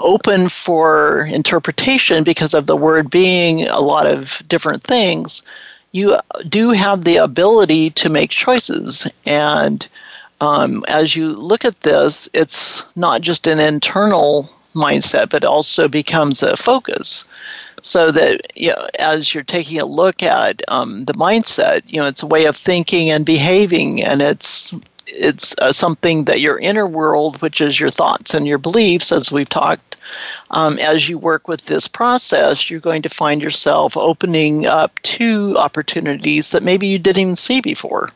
[0.00, 5.42] open for interpretation because of the word being a lot of different things,
[5.92, 9.08] you do have the ability to make choices.
[9.26, 9.86] And
[10.40, 16.42] um, as you look at this, it's not just an internal mindset, but also becomes
[16.42, 17.26] a focus.
[17.82, 22.06] So that you know, as you're taking a look at um, the mindset, you know,
[22.06, 24.74] it's a way of thinking and behaving, and it's
[25.12, 29.32] it's uh, something that your inner world, which is your thoughts and your beliefs, as
[29.32, 29.96] we've talked,
[30.50, 35.56] um, as you work with this process, you're going to find yourself opening up to
[35.58, 38.08] opportunities that maybe you didn't even see before.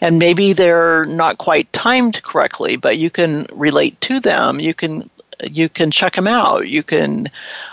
[0.00, 4.60] And maybe they're not quite timed correctly, but you can relate to them.
[4.60, 5.08] You can
[5.50, 6.68] you can check them out.
[6.68, 7.28] You can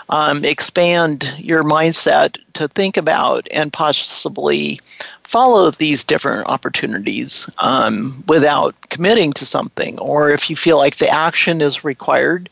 [0.08, 4.80] um, expand your mindset to think about and possibly
[5.26, 11.08] follow these different opportunities um, without committing to something, or if you feel like the
[11.08, 12.48] action is required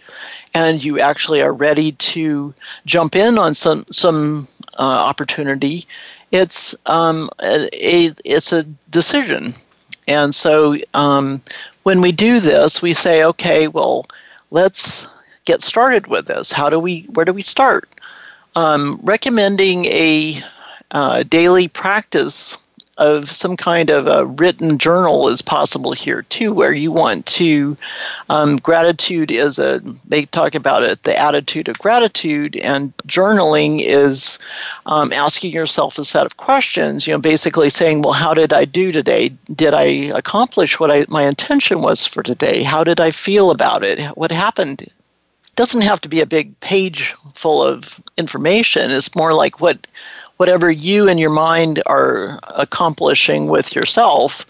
[0.55, 2.53] and you actually are ready to
[2.85, 5.87] jump in on some some uh, opportunity,
[6.33, 9.55] it's um, a, it's a decision.
[10.09, 11.41] And so um,
[11.85, 14.05] when we do this, we say, okay, well,
[14.51, 15.07] let's
[15.45, 16.51] get started with this.
[16.51, 17.03] How do we?
[17.14, 17.89] Where do we start?
[18.57, 20.43] Um, recommending a
[20.91, 22.59] uh, daily practice
[22.99, 27.76] of some kind of a written journal is possible here too, where you want to.
[28.30, 34.38] Um, gratitude is a, they talk about it, the attitude of gratitude, and journaling is
[34.86, 38.64] um, asking yourself a set of questions, you know, basically saying, well, how did I
[38.64, 39.30] do today?
[39.55, 39.84] Did I
[40.14, 42.62] accomplish what I, my intention was for today?
[42.62, 44.01] How did I feel about it?
[44.16, 44.88] What happened?
[45.57, 48.90] Doesn't have to be a big page full of information.
[48.90, 49.86] It's more like what
[50.37, 54.45] whatever you and your mind are accomplishing with yourself.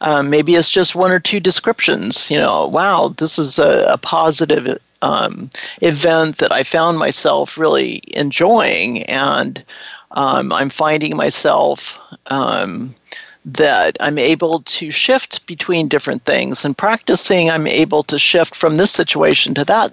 [0.00, 2.30] Um, maybe it's just one or two descriptions.
[2.30, 5.50] You know, wow, this is a, a positive um,
[5.82, 9.62] event that I found myself really enjoying, and
[10.12, 12.94] um, I'm finding myself um,
[13.44, 18.76] that I'm able to shift between different things and practicing I'm able to shift from
[18.76, 19.92] this situation to that.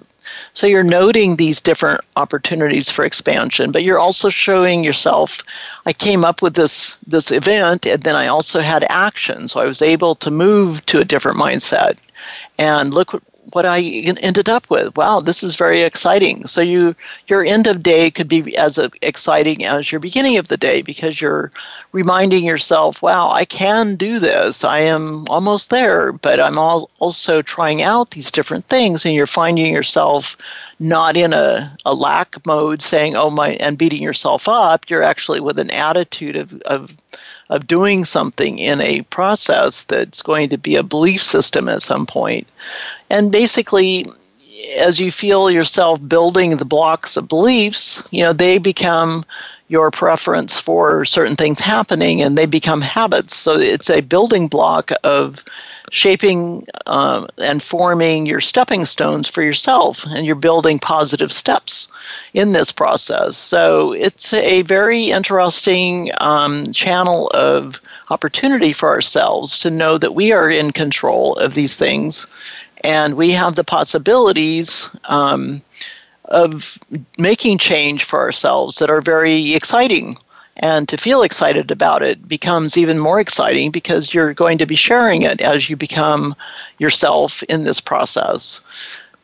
[0.52, 5.42] So you're noting these different opportunities for expansion, but you're also showing yourself
[5.86, 9.48] I came up with this this event and then I also had action.
[9.48, 11.98] So I was able to move to a different mindset.
[12.58, 13.22] And look
[13.54, 14.96] what I ended up with.
[14.96, 16.46] Wow, this is very exciting.
[16.46, 16.94] So you
[17.28, 21.20] your end of day could be as exciting as your beginning of the day because
[21.20, 21.52] you're
[21.92, 24.64] reminding yourself, wow, I can do this.
[24.64, 29.72] I am almost there, but I'm also trying out these different things and you're finding
[29.72, 30.36] yourself
[30.80, 34.90] not in a, a lack mode saying, oh my and beating yourself up.
[34.90, 36.94] You're actually with an attitude of, of
[37.50, 42.06] of doing something in a process that's going to be a belief system at some
[42.06, 42.48] point.
[43.14, 44.06] And basically,
[44.76, 49.24] as you feel yourself building the blocks of beliefs, you know, they become
[49.68, 53.36] your preference for certain things happening and they become habits.
[53.36, 55.44] So it's a building block of
[55.92, 61.86] shaping uh, and forming your stepping stones for yourself, and you're building positive steps
[62.32, 63.36] in this process.
[63.36, 70.32] So it's a very interesting um, channel of opportunity for ourselves to know that we
[70.32, 72.26] are in control of these things
[72.84, 74.88] and we have the possibilities.
[75.04, 75.62] Um,
[76.26, 76.78] of
[77.18, 80.16] making change for ourselves that are very exciting
[80.56, 84.76] and to feel excited about it becomes even more exciting because you're going to be
[84.76, 86.34] sharing it as you become
[86.78, 88.60] yourself in this process.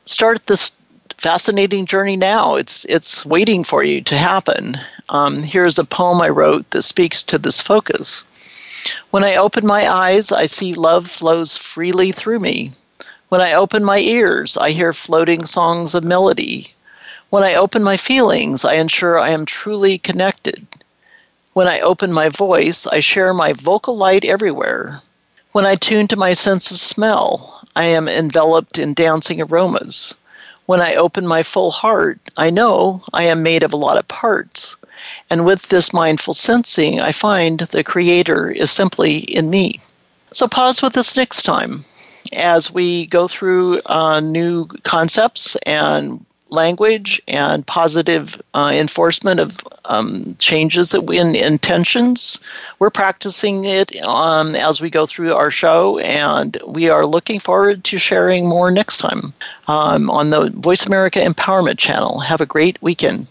[0.05, 0.77] Start this
[1.19, 2.57] fascinating journey now.
[2.57, 4.77] It's it's waiting for you to happen.
[5.09, 8.25] Um, here's a poem I wrote that speaks to this focus.
[9.11, 12.73] When I open my eyes, I see love flows freely through me.
[13.31, 16.75] When I open my ears, I hear floating songs of melody.
[17.29, 20.67] When I open my feelings, I ensure I am truly connected.
[21.53, 25.01] When I open my voice, I share my vocal light everywhere.
[25.53, 30.17] When I tune to my sense of smell, I am enveloped in dancing aromas.
[30.67, 34.09] When I open my full heart, I know I am made of a lot of
[34.09, 34.75] parts.
[35.31, 39.81] And with this mindful sensing, I find the Creator is simply in me.
[40.33, 41.85] So pause with this next time
[42.35, 50.35] as we go through uh, new concepts and language and positive uh, enforcement of um,
[50.39, 52.41] changes that we in intentions.
[52.79, 57.85] We're practicing it um, as we go through our show, and we are looking forward
[57.85, 59.33] to sharing more next time
[59.69, 62.21] um, on the Voice America Empowerment Channel.
[62.21, 63.27] Have a great weekend.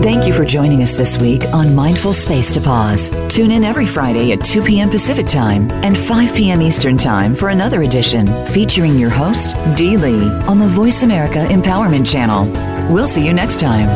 [0.00, 3.10] Thank you for joining us this week on Mindful Space to Pause.
[3.28, 4.90] Tune in every Friday at 2 p.m.
[4.90, 6.62] Pacific Time and 5 p.m.
[6.62, 12.10] Eastern Time for another edition featuring your host, Dee Lee, on the Voice America Empowerment
[12.10, 12.46] Channel.
[12.94, 13.88] We'll see you next time.